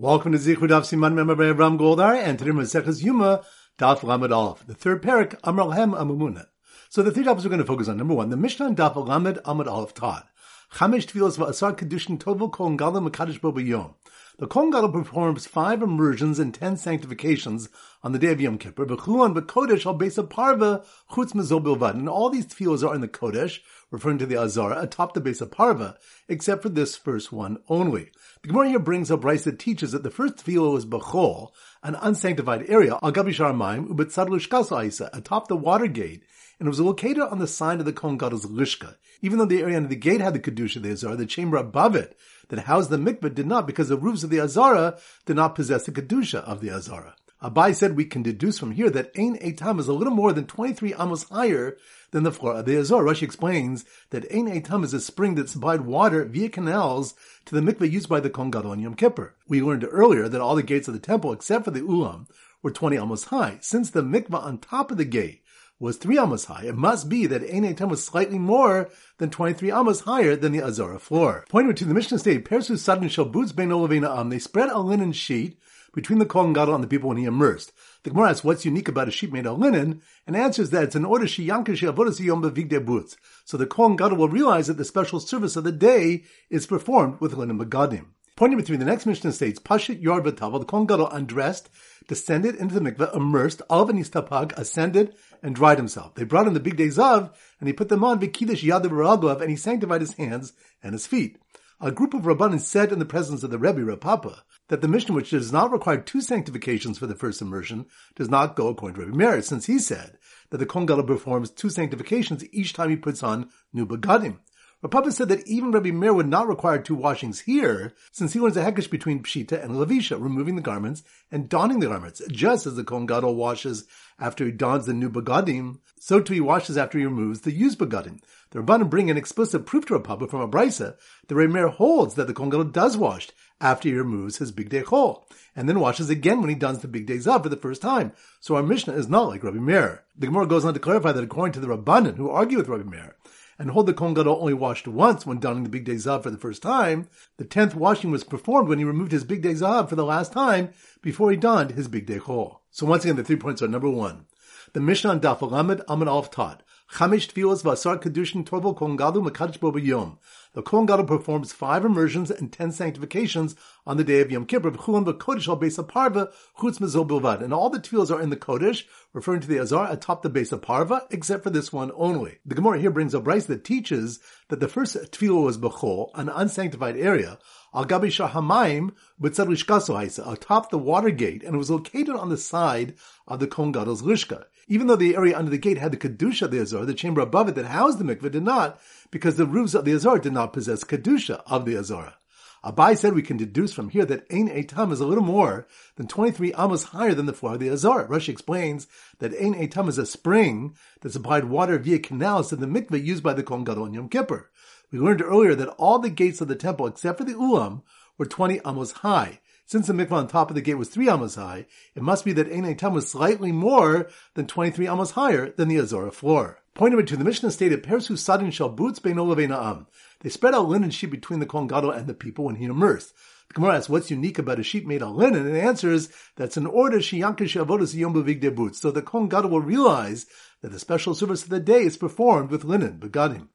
Welcome 0.00 0.30
to 0.30 0.38
Zichud 0.38 0.68
Daf 0.68 0.82
Siman 0.82 1.14
Member 1.14 1.34
by 1.34 1.50
Ram 1.50 1.76
Goldar, 1.76 2.14
and 2.14 2.38
today 2.38 2.52
Maseches 2.52 3.02
Yuma 3.02 3.44
Daf 3.80 4.04
Lamed 4.04 4.30
Aleph, 4.30 4.64
the 4.64 4.72
third 4.72 5.02
parak 5.02 5.40
Amral 5.40 5.74
Hem 5.74 5.90
Amumuna. 5.90 6.46
So 6.88 7.02
the 7.02 7.10
three 7.10 7.24
topics 7.24 7.42
we're 7.42 7.50
going 7.50 7.58
to 7.58 7.66
focus 7.66 7.88
on. 7.88 7.96
Number 7.96 8.14
one, 8.14 8.30
the 8.30 8.36
Mishnah 8.36 8.76
Daf 8.76 8.94
Lamed 8.94 9.40
Amud 9.44 9.66
Aleph 9.66 9.94
taught 9.94 10.28
Chamesh 10.74 11.06
Tfilos 11.06 11.36
Va'asar 11.36 11.76
Kedushin 11.76 12.16
Tovel 12.16 12.52
Kol 12.52 12.76
Galam 12.76 13.10
Mekadosh 13.10 13.40
Bo 13.40 13.58
Yom. 13.58 13.96
The 14.38 14.46
Kohen 14.46 14.70
Gadol 14.70 14.92
performs 14.92 15.48
five 15.48 15.82
immersions 15.82 16.38
and 16.38 16.54
ten 16.54 16.76
sanctifications 16.76 17.68
on 18.04 18.12
the 18.12 18.20
day 18.20 18.30
of 18.30 18.40
Yom 18.40 18.56
Kippur. 18.56 18.86
B'chulan 18.86 19.34
b'kodesh 19.36 19.84
al 19.84 19.98
besa 19.98 20.22
parva 20.22 20.84
chutz 21.10 21.32
mezol. 21.32 21.90
And 21.90 22.08
all 22.08 22.30
these 22.30 22.46
tefillos 22.46 22.88
are 22.88 22.94
in 22.94 23.00
the 23.00 23.08
kodesh, 23.08 23.58
referring 23.90 24.18
to 24.18 24.26
the 24.26 24.36
azara, 24.36 24.80
atop 24.80 25.14
the 25.14 25.20
base 25.20 25.40
of 25.40 25.50
parva, 25.50 25.98
except 26.28 26.62
for 26.62 26.68
this 26.68 26.94
first 26.96 27.32
one 27.32 27.58
only. 27.68 28.12
The 28.42 28.48
Gemara 28.48 28.68
here 28.68 28.78
brings 28.78 29.10
up 29.10 29.24
rice 29.24 29.44
that 29.44 29.58
teaches 29.58 29.92
that 29.92 30.04
the 30.04 30.10
first 30.10 30.36
tefillah 30.36 30.72
was 30.72 30.86
b'chol, 30.86 31.50
an 31.82 31.96
unsanctified 31.96 32.66
area, 32.68 32.92
al 33.02 33.12
gabi 33.12 33.30
sharmaim 33.30 33.88
ubetzad 33.88 34.28
lishkas 34.28 35.08
atop 35.12 35.48
the 35.48 35.56
water 35.56 35.88
gate, 35.88 36.22
and 36.58 36.66
it 36.66 36.70
was 36.70 36.78
located 36.78 37.18
on 37.18 37.40
the 37.40 37.48
side 37.48 37.80
of 37.80 37.84
the 37.84 37.92
Kohen 37.92 38.16
Gadol's 38.16 38.46
lishka. 38.46 38.94
Even 39.22 39.38
though 39.38 39.44
the 39.44 39.60
area 39.60 39.76
under 39.76 39.88
the 39.88 39.96
gate 39.96 40.20
had 40.20 40.34
the 40.34 40.38
kedusha 40.38 40.76
of 40.76 40.82
the 40.84 40.92
azara, 40.92 41.16
the 41.16 41.26
chamber 41.26 41.56
above 41.56 41.96
it 41.96 42.16
that 42.48 42.60
housed 42.60 42.90
the 42.90 42.96
mikveh 42.96 43.34
did 43.34 43.46
not, 43.46 43.66
because 43.66 43.88
the 43.88 43.96
roofs 43.96 44.22
of 44.22 44.30
the 44.30 44.40
Azara 44.40 44.98
did 45.26 45.36
not 45.36 45.54
possess 45.54 45.84
the 45.84 45.92
Kedusha 45.92 46.38
of 46.40 46.60
the 46.60 46.70
Azara. 46.70 47.14
Abai 47.40 47.72
said 47.72 47.94
we 47.94 48.04
can 48.04 48.24
deduce 48.24 48.58
from 48.58 48.72
here 48.72 48.90
that 48.90 49.12
Ein 49.16 49.38
Eitam 49.38 49.78
is 49.78 49.86
a 49.86 49.92
little 49.92 50.12
more 50.12 50.32
than 50.32 50.46
23 50.46 50.92
amos 50.94 51.22
higher 51.28 51.76
than 52.10 52.24
the 52.24 52.32
floor 52.32 52.56
of 52.56 52.64
the 52.64 52.74
Azor. 52.74 53.04
Rashi 53.04 53.22
explains 53.22 53.84
that 54.10 54.24
Ein 54.32 54.48
Eitam 54.48 54.82
is 54.82 54.92
a 54.92 55.00
spring 55.00 55.36
that 55.36 55.48
supplied 55.48 55.82
water 55.82 56.24
via 56.24 56.48
canals 56.48 57.14
to 57.44 57.54
the 57.54 57.60
mikveh 57.60 57.88
used 57.88 58.08
by 58.08 58.18
the 58.18 58.28
Kohen 58.28 58.50
Gadol 58.50 58.72
on 58.72 58.80
Yom 58.80 58.94
Kippur. 58.94 59.36
We 59.46 59.62
learned 59.62 59.86
earlier 59.88 60.28
that 60.28 60.40
all 60.40 60.56
the 60.56 60.64
gates 60.64 60.88
of 60.88 60.94
the 60.94 61.00
temple, 61.00 61.32
except 61.32 61.64
for 61.64 61.70
the 61.70 61.80
Ulam, 61.80 62.26
were 62.60 62.72
20 62.72 62.96
amos 62.96 63.24
high. 63.24 63.58
Since 63.60 63.90
the 63.90 64.02
mikveh 64.02 64.34
on 64.34 64.58
top 64.58 64.90
of 64.90 64.96
the 64.96 65.04
gate 65.04 65.42
was 65.78 65.96
three 65.96 66.18
amos 66.18 66.46
high, 66.46 66.64
it 66.64 66.76
must 66.76 67.08
be 67.08 67.26
that 67.26 67.44
Ein 67.44 67.62
Eitam 67.62 67.88
was 67.88 68.04
slightly 68.04 68.40
more 68.40 68.90
than 69.18 69.30
23 69.30 69.70
amos 69.70 70.00
higher 70.00 70.34
than 70.34 70.50
the 70.50 70.62
Azara 70.62 70.98
floor. 70.98 71.44
Pointing 71.48 71.76
to 71.76 71.84
the 71.84 71.94
Mishnah 71.94 72.18
state, 72.18 72.44
Persu 72.44 72.76
Sadin 72.76 73.08
Shal 73.08 73.26
Boots 73.26 73.52
Ben 73.52 73.70
Am, 73.70 74.28
they 74.28 74.40
spread 74.40 74.70
a 74.70 74.80
linen 74.80 75.12
sheet 75.12 75.56
between 75.94 76.18
the 76.18 76.26
Kohen 76.26 76.52
Gadol 76.52 76.74
and 76.74 76.84
the 76.84 76.88
people 76.88 77.08
when 77.08 77.18
he 77.18 77.24
immersed. 77.24 77.72
The 78.02 78.10
Gemara 78.10 78.30
asks 78.30 78.44
what's 78.44 78.64
unique 78.64 78.88
about 78.88 79.08
a 79.08 79.10
sheep 79.10 79.32
made 79.32 79.46
of 79.46 79.58
linen, 79.58 80.02
and 80.26 80.36
answers 80.36 80.70
that 80.70 80.84
it's 80.84 80.94
an 80.94 81.04
order 81.04 81.26
she 81.26 81.46
yankish 81.46 81.80
yom 81.80 82.42
bevigde 82.42 82.84
boots. 82.84 83.16
So 83.44 83.56
the 83.56 83.66
Kohen 83.66 83.96
Gadol 83.96 84.18
will 84.18 84.28
realize 84.28 84.66
that 84.66 84.76
the 84.76 84.84
special 84.84 85.20
service 85.20 85.56
of 85.56 85.64
the 85.64 85.72
day 85.72 86.24
is 86.50 86.66
performed 86.66 87.20
with 87.20 87.34
linen 87.34 87.58
begadim. 87.58 88.06
Pointing 88.36 88.58
between 88.58 88.78
the 88.78 88.84
next 88.84 89.04
Mishnah 89.04 89.32
states, 89.32 89.58
Pashit 89.58 90.00
V'Tavel, 90.00 90.60
the 90.60 90.64
Kohen 90.64 90.86
Gadol 90.86 91.08
undressed, 91.08 91.70
descended 92.06 92.54
into 92.54 92.72
the 92.72 92.80
mikveh, 92.80 93.12
immersed, 93.16 93.62
Alav 93.68 93.90
Tapag, 94.10 94.56
ascended, 94.56 95.12
and 95.42 95.56
dried 95.56 95.76
himself. 95.76 96.14
They 96.14 96.22
brought 96.22 96.46
him 96.46 96.54
the 96.54 96.60
bigdei 96.60 96.86
zav, 96.86 97.32
and 97.58 97.66
he 97.68 97.72
put 97.72 97.88
them 97.88 98.04
on 98.04 98.20
Vikidish 98.20 98.62
Yadav 98.62 98.90
Raglav, 98.90 99.40
and 99.40 99.50
he 99.50 99.56
sanctified 99.56 100.02
his 100.02 100.14
hands 100.14 100.52
and 100.84 100.92
his 100.92 101.04
feet. 101.04 101.36
A 101.80 101.90
group 101.90 102.14
of 102.14 102.22
Rabbanim 102.22 102.60
said 102.60 102.92
in 102.92 103.00
the 103.00 103.04
presence 103.04 103.42
of 103.42 103.50
the 103.50 103.58
Rebbe 103.58 103.84
Rav 103.84 103.98
Papa 103.98 104.44
that 104.68 104.80
the 104.80 104.88
mission, 104.88 105.14
which 105.14 105.30
does 105.30 105.52
not 105.52 105.70
require 105.70 105.98
two 105.98 106.20
sanctifications 106.20 106.98
for 106.98 107.06
the 107.06 107.14
first 107.14 107.42
immersion, 107.42 107.86
does 108.14 108.28
not 108.28 108.56
go 108.56 108.68
according 108.68 108.94
to 108.94 109.06
Rebbe 109.06 109.16
Meir, 109.16 109.42
since 109.42 109.66
he 109.66 109.78
said 109.78 110.18
that 110.50 110.58
the 110.58 110.66
Kohen 110.66 110.86
Gadol 110.86 111.04
performs 111.04 111.50
two 111.50 111.70
sanctifications 111.70 112.44
each 112.52 112.72
time 112.72 112.90
he 112.90 112.96
puts 112.96 113.22
on 113.22 113.48
new 113.72 113.86
begadim. 113.86 114.38
Rav 114.80 114.92
Papa 114.92 115.10
said 115.10 115.28
that 115.28 115.44
even 115.44 115.72
Rabbi 115.72 115.90
Meir 115.90 116.14
would 116.14 116.28
not 116.28 116.46
require 116.46 116.78
two 116.78 116.94
washings 116.94 117.40
here, 117.40 117.94
since 118.12 118.32
he 118.32 118.38
learns 118.38 118.56
a 118.56 118.62
hekesh 118.62 118.88
between 118.88 119.24
pshita 119.24 119.60
and 119.60 119.72
lavisha, 119.72 120.22
removing 120.22 120.54
the 120.54 120.62
garments 120.62 121.02
and 121.32 121.48
donning 121.48 121.80
the 121.80 121.88
garments, 121.88 122.22
just 122.30 122.64
as 122.64 122.76
the 122.76 122.84
Kohen 122.84 123.06
Gadol 123.06 123.34
washes 123.34 123.88
after 124.20 124.44
he 124.44 124.52
dons 124.52 124.86
the 124.86 124.94
new 124.94 125.10
begadim, 125.10 125.80
so 125.98 126.20
too 126.20 126.34
he 126.34 126.40
washes 126.40 126.78
after 126.78 126.96
he 126.96 127.04
removes 127.04 127.40
the 127.40 127.50
used 127.50 127.80
begadim. 127.80 128.20
The 128.50 128.60
Rabbanim 128.60 128.88
bring 128.88 129.10
an 129.10 129.16
explicit 129.16 129.66
proof 129.66 129.86
to 129.86 129.94
Rav 129.94 130.04
Papa 130.04 130.28
from 130.28 130.42
a 130.42 130.48
brisa. 130.48 130.96
The 131.26 131.34
Rabbi 131.34 131.52
Meir 131.52 131.68
holds 131.68 132.14
that 132.14 132.28
the 132.28 132.32
Kohen 132.32 132.50
Gadol 132.50 132.66
does 132.66 132.96
wash 132.96 133.30
after 133.60 133.88
he 133.88 133.94
removes 133.96 134.36
his 134.36 134.52
bigdei 134.52 134.84
chol, 134.84 135.24
and 135.56 135.68
then 135.68 135.80
washes 135.80 136.08
again 136.08 136.40
when 136.40 136.50
he 136.50 136.54
dons 136.54 136.78
the 136.78 136.86
bigdei 136.86 137.16
zav 137.16 137.42
for 137.42 137.48
the 137.48 137.56
first 137.56 137.82
time. 137.82 138.12
So 138.38 138.54
our 138.54 138.62
Mishnah 138.62 138.94
is 138.94 139.08
not 139.08 139.26
like 139.26 139.42
Rabbi 139.42 139.58
Meir. 139.58 140.04
The 140.16 140.26
Gemara 140.26 140.46
goes 140.46 140.64
on 140.64 140.74
to 140.74 140.80
clarify 140.80 141.10
that 141.10 141.24
according 141.24 141.54
to 141.54 141.60
the 141.60 141.66
Rabbanim, 141.66 142.16
who 142.16 142.30
argue 142.30 142.58
with 142.58 142.68
Rabbi 142.68 142.88
Meir, 142.88 143.16
and 143.58 143.70
hold 143.70 143.86
the 143.86 143.92
Kohen 143.94 144.14
Gadol 144.14 144.38
only 144.40 144.54
washed 144.54 144.86
once 144.86 145.26
when 145.26 145.40
donning 145.40 145.64
the 145.64 145.80
bigdei 145.80 145.96
zav 145.96 146.22
for 146.22 146.30
the 146.30 146.38
first 146.38 146.62
time, 146.62 147.08
the 147.38 147.44
tenth 147.44 147.74
washing 147.74 148.10
was 148.10 148.22
performed 148.22 148.68
when 148.68 148.78
he 148.78 148.84
removed 148.84 149.12
his 149.12 149.24
bigdei 149.24 149.56
zav 149.56 149.88
for 149.88 149.96
the 149.96 150.04
last 150.04 150.32
time 150.32 150.70
before 151.02 151.30
he 151.30 151.36
donned 151.36 151.72
his 151.72 151.88
bigdei 151.88 152.20
chol. 152.20 152.58
So 152.70 152.86
once 152.86 153.04
again, 153.04 153.16
the 153.16 153.24
three 153.24 153.36
points 153.36 153.60
are 153.60 153.68
number 153.68 153.90
one. 153.90 154.26
The 154.72 154.80
Mishnah 154.80 155.10
on 155.10 155.20
Daf 155.20 155.40
Alamed 155.40 155.82
Amid 155.88 156.08
Alf 156.08 156.30
taught 156.30 156.62
Chamish 156.92 157.32
Tfilos 157.32 157.62
Vasar 157.62 158.00
Kedushin 158.00 158.44
Torval 158.44 158.76
Kohen 158.76 158.96
Gadol 158.96 159.22
Mekadosh 159.22 159.60
Bo 159.60 159.76
Yom. 159.76 160.18
The 160.54 160.62
Kohen 160.62 160.86
Gadol 160.86 161.04
performs 161.04 161.52
five 161.52 161.84
immersions 161.84 162.30
and 162.30 162.50
ten 162.50 162.72
sanctifications 162.72 163.54
on 163.86 163.98
the 163.98 164.04
day 164.04 164.20
of 164.20 164.30
Yom 164.30 164.46
Kippur. 164.46 164.70
V'chulam 164.70 165.04
v'kodesh 165.04 165.48
al 165.48 165.58
beis 165.58 165.86
parva 165.86 166.30
chutz 166.58 166.78
mezol. 166.78 167.42
And 167.42 167.52
all 167.52 167.68
the 167.68 167.78
tefillos 167.78 168.14
are 168.14 168.20
in 168.20 168.30
the 168.30 168.36
kodesh, 168.36 168.84
referring 169.12 169.40
to 169.40 169.48
the 169.48 169.58
azar 169.58 169.90
atop 169.90 170.22
the 170.22 170.30
base 170.30 170.52
of 170.52 170.62
parva, 170.62 171.06
except 171.10 171.42
for 171.42 171.50
this 171.50 171.72
one 171.72 171.92
only. 171.94 172.38
The 172.46 172.54
Gemara 172.54 172.78
here 172.80 172.90
brings 172.90 173.14
a 173.14 173.20
brayse 173.20 173.46
that 173.46 173.64
teaches 173.64 174.20
that 174.48 174.60
the 174.60 174.68
first 174.68 174.96
tefillah 174.96 175.44
was 175.44 175.58
bechol, 175.58 176.10
an 176.14 176.28
unsanctified 176.28 176.96
area, 176.96 177.38
al 177.74 177.84
gabi 177.84 178.08
shahamayim 178.08 178.92
b'tzad 179.20 179.46
lishkaso 179.46 180.32
atop 180.32 180.70
the 180.70 180.78
water 180.78 181.10
gate, 181.10 181.42
and 181.42 181.54
it 181.54 181.58
was 181.58 181.70
located 181.70 182.10
on 182.10 182.28
the 182.28 182.36
side 182.36 182.94
of 183.26 183.40
the 183.40 183.46
Kohen 183.46 183.72
lishka. 183.72 184.44
Even 184.68 184.86
though 184.86 184.96
the 184.96 185.16
area 185.16 185.38
under 185.38 185.50
the 185.50 185.58
gate 185.58 185.78
had 185.78 185.92
the 185.92 185.96
kedusha 185.96 186.42
of 186.42 186.50
the 186.50 186.60
azar, 186.60 186.84
the 186.84 186.94
chamber 186.94 187.20
above 187.20 187.48
it 187.48 187.54
that 187.54 187.66
housed 187.66 187.98
the 187.98 188.04
mikveh 188.04 188.30
did 188.30 188.42
not, 188.42 188.80
because 189.10 189.36
the 189.36 189.46
roofs 189.46 189.74
of 189.74 189.84
the 189.84 189.92
azar 189.92 190.18
did 190.18 190.32
not 190.32 190.52
possess 190.52 190.84
kedusha 190.84 191.42
of 191.46 191.64
the 191.64 191.76
azara. 191.76 192.16
Abai 192.64 192.98
said 192.98 193.14
we 193.14 193.22
can 193.22 193.36
deduce 193.36 193.72
from 193.72 193.88
here 193.88 194.04
that 194.04 194.26
Ein 194.32 194.48
Eitam 194.48 194.90
is 194.90 194.98
a 194.98 195.06
little 195.06 195.22
more 195.22 195.68
than 195.94 196.08
23 196.08 196.52
amos 196.54 196.84
higher 196.84 197.14
than 197.14 197.26
the 197.26 197.32
floor 197.32 197.54
of 197.54 197.60
the 197.60 197.68
Azar. 197.68 198.08
Rashi 198.08 198.30
explains 198.30 198.88
that 199.20 199.32
Ein 199.32 199.54
Eitam 199.54 199.88
is 199.88 199.96
a 199.96 200.04
spring 200.04 200.74
that 201.00 201.12
supplied 201.12 201.44
water 201.44 201.78
via 201.78 202.00
canals 202.00 202.48
to 202.48 202.56
the 202.56 202.66
mikveh 202.66 203.02
used 203.02 203.22
by 203.22 203.32
the 203.32 203.44
Kohen 203.44 203.68
on 203.68 203.94
Yom 203.94 204.08
Kippur. 204.08 204.50
We 204.90 204.98
learned 204.98 205.22
earlier 205.22 205.54
that 205.54 205.74
all 205.76 205.98
the 205.98 206.08
gates 206.08 206.40
of 206.40 206.48
the 206.48 206.56
temple, 206.56 206.86
except 206.86 207.18
for 207.18 207.24
the 207.24 207.34
Ulam, 207.34 207.82
were 208.16 208.26
20 208.26 208.60
amos 208.64 208.92
high. 208.92 209.40
Since 209.66 209.86
the 209.86 209.92
mikvah 209.92 210.12
on 210.12 210.28
top 210.28 210.48
of 210.48 210.54
the 210.54 210.62
gate 210.62 210.78
was 210.78 210.88
3 210.88 211.10
amos 211.10 211.34
high, 211.34 211.66
it 211.94 212.02
must 212.02 212.24
be 212.24 212.32
that 212.32 212.50
Ein 212.50 212.64
Eitam 212.64 212.94
was 212.94 213.10
slightly 213.10 213.52
more 213.52 214.08
than 214.32 214.46
23 214.46 214.88
amos 214.88 215.10
higher 215.10 215.50
than 215.50 215.68
the 215.68 215.76
Azora 215.76 216.10
floor. 216.10 216.62
Point 216.72 216.92
number 216.92 217.04
two, 217.04 217.16
the 217.16 217.24
Mishnah 217.24 217.50
stated, 217.50 217.82
Persu 217.82 218.16
Sadin 218.16 218.50
shall 218.50 218.70
boots 218.70 218.98
bein 218.98 219.18
Am. 219.18 219.86
They 220.20 220.30
spread 220.30 220.54
out 220.54 220.68
linen 220.68 220.90
sheet 220.90 221.10
between 221.10 221.40
the 221.40 221.46
Kohen 221.46 221.66
Gadol 221.66 221.90
and 221.90 222.06
the 222.06 222.14
people 222.14 222.46
when 222.46 222.54
he 222.54 222.64
immersed. 222.64 223.12
The 223.48 223.54
Gemara 223.54 223.76
asks, 223.76 223.88
what's 223.88 224.10
unique 224.10 224.38
about 224.38 224.60
a 224.60 224.62
sheet 224.62 224.86
made 224.86 225.02
of 225.02 225.14
linen? 225.14 225.44
And 225.44 225.54
the 225.54 225.60
answer 225.60 225.90
is, 225.90 226.10
that's 226.36 226.56
an 226.56 226.66
order 226.66 226.98
shiyankish 226.98 227.62
avodas 227.62 227.94
yom 227.94 228.14
bevigde 228.14 228.54
boots. 228.54 228.80
So 228.80 228.90
the 228.90 229.02
Kohen 229.02 229.28
Gadol 229.28 229.50
will 229.50 229.60
realize 229.60 230.26
that 230.62 230.70
the 230.70 230.78
special 230.78 231.14
service 231.14 231.42
of 231.42 231.50
the 231.50 231.60
day 231.60 231.82
is 231.82 231.96
performed 231.96 232.50
with 232.50 232.64
linen, 232.64 232.98
begadim. 232.98 233.48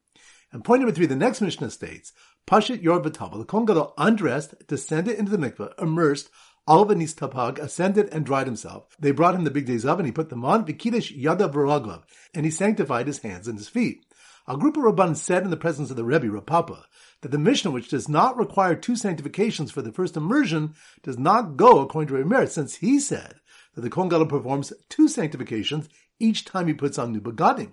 And 0.54 0.64
point 0.64 0.82
number 0.82 0.94
three, 0.94 1.06
the 1.06 1.16
next 1.16 1.40
Mishnah 1.40 1.68
states, 1.70 2.12
Pashit 2.46 2.80
Yor 2.80 3.00
B'Tava, 3.00 3.38
the 3.38 3.44
Kohen 3.44 3.64
Gadol 3.64 3.92
undressed, 3.98 4.54
descended 4.68 5.18
into 5.18 5.32
the 5.32 5.36
mikveh, 5.36 5.72
immersed, 5.82 6.30
Alvanis 6.68 7.12
Tapag 7.12 7.58
ascended 7.58 8.08
and 8.12 8.24
dried 8.24 8.46
himself. 8.46 8.96
They 9.00 9.10
brought 9.10 9.34
him 9.34 9.42
the 9.42 9.50
bigdei 9.50 9.82
zav 9.82 9.96
and 9.96 10.06
he 10.06 10.12
put 10.12 10.30
them 10.30 10.44
on, 10.44 10.64
Vikidish 10.64 11.12
Yada 11.12 11.48
Baraglav, 11.48 12.04
and 12.32 12.44
he 12.44 12.52
sanctified 12.52 13.08
his 13.08 13.18
hands 13.18 13.48
and 13.48 13.58
his 13.58 13.68
feet. 13.68 14.06
A 14.46 14.56
group 14.56 14.76
of 14.76 14.84
Rabban 14.84 15.16
said 15.16 15.42
in 15.42 15.50
the 15.50 15.56
presence 15.56 15.90
of 15.90 15.96
the 15.96 16.04
Rebbe, 16.04 16.30
Rav 16.30 16.46
Papa, 16.46 16.86
that 17.22 17.32
the 17.32 17.38
Mishnah, 17.38 17.72
which 17.72 17.88
does 17.88 18.08
not 18.08 18.36
require 18.36 18.76
two 18.76 18.94
sanctifications 18.94 19.72
for 19.72 19.82
the 19.82 19.90
first 19.90 20.16
immersion, 20.16 20.76
does 21.02 21.18
not 21.18 21.56
go 21.56 21.80
according 21.80 22.08
to 22.08 22.22
Rebbe 22.22 22.46
since 22.46 22.76
he 22.76 23.00
said 23.00 23.40
that 23.74 23.80
the 23.80 23.90
Kohen 23.90 24.08
Gadol 24.08 24.26
performs 24.26 24.72
two 24.88 25.08
sanctifications 25.08 25.88
each 26.20 26.44
time 26.44 26.68
he 26.68 26.74
puts 26.74 26.96
on 26.96 27.10
new 27.10 27.20
begadim. 27.20 27.72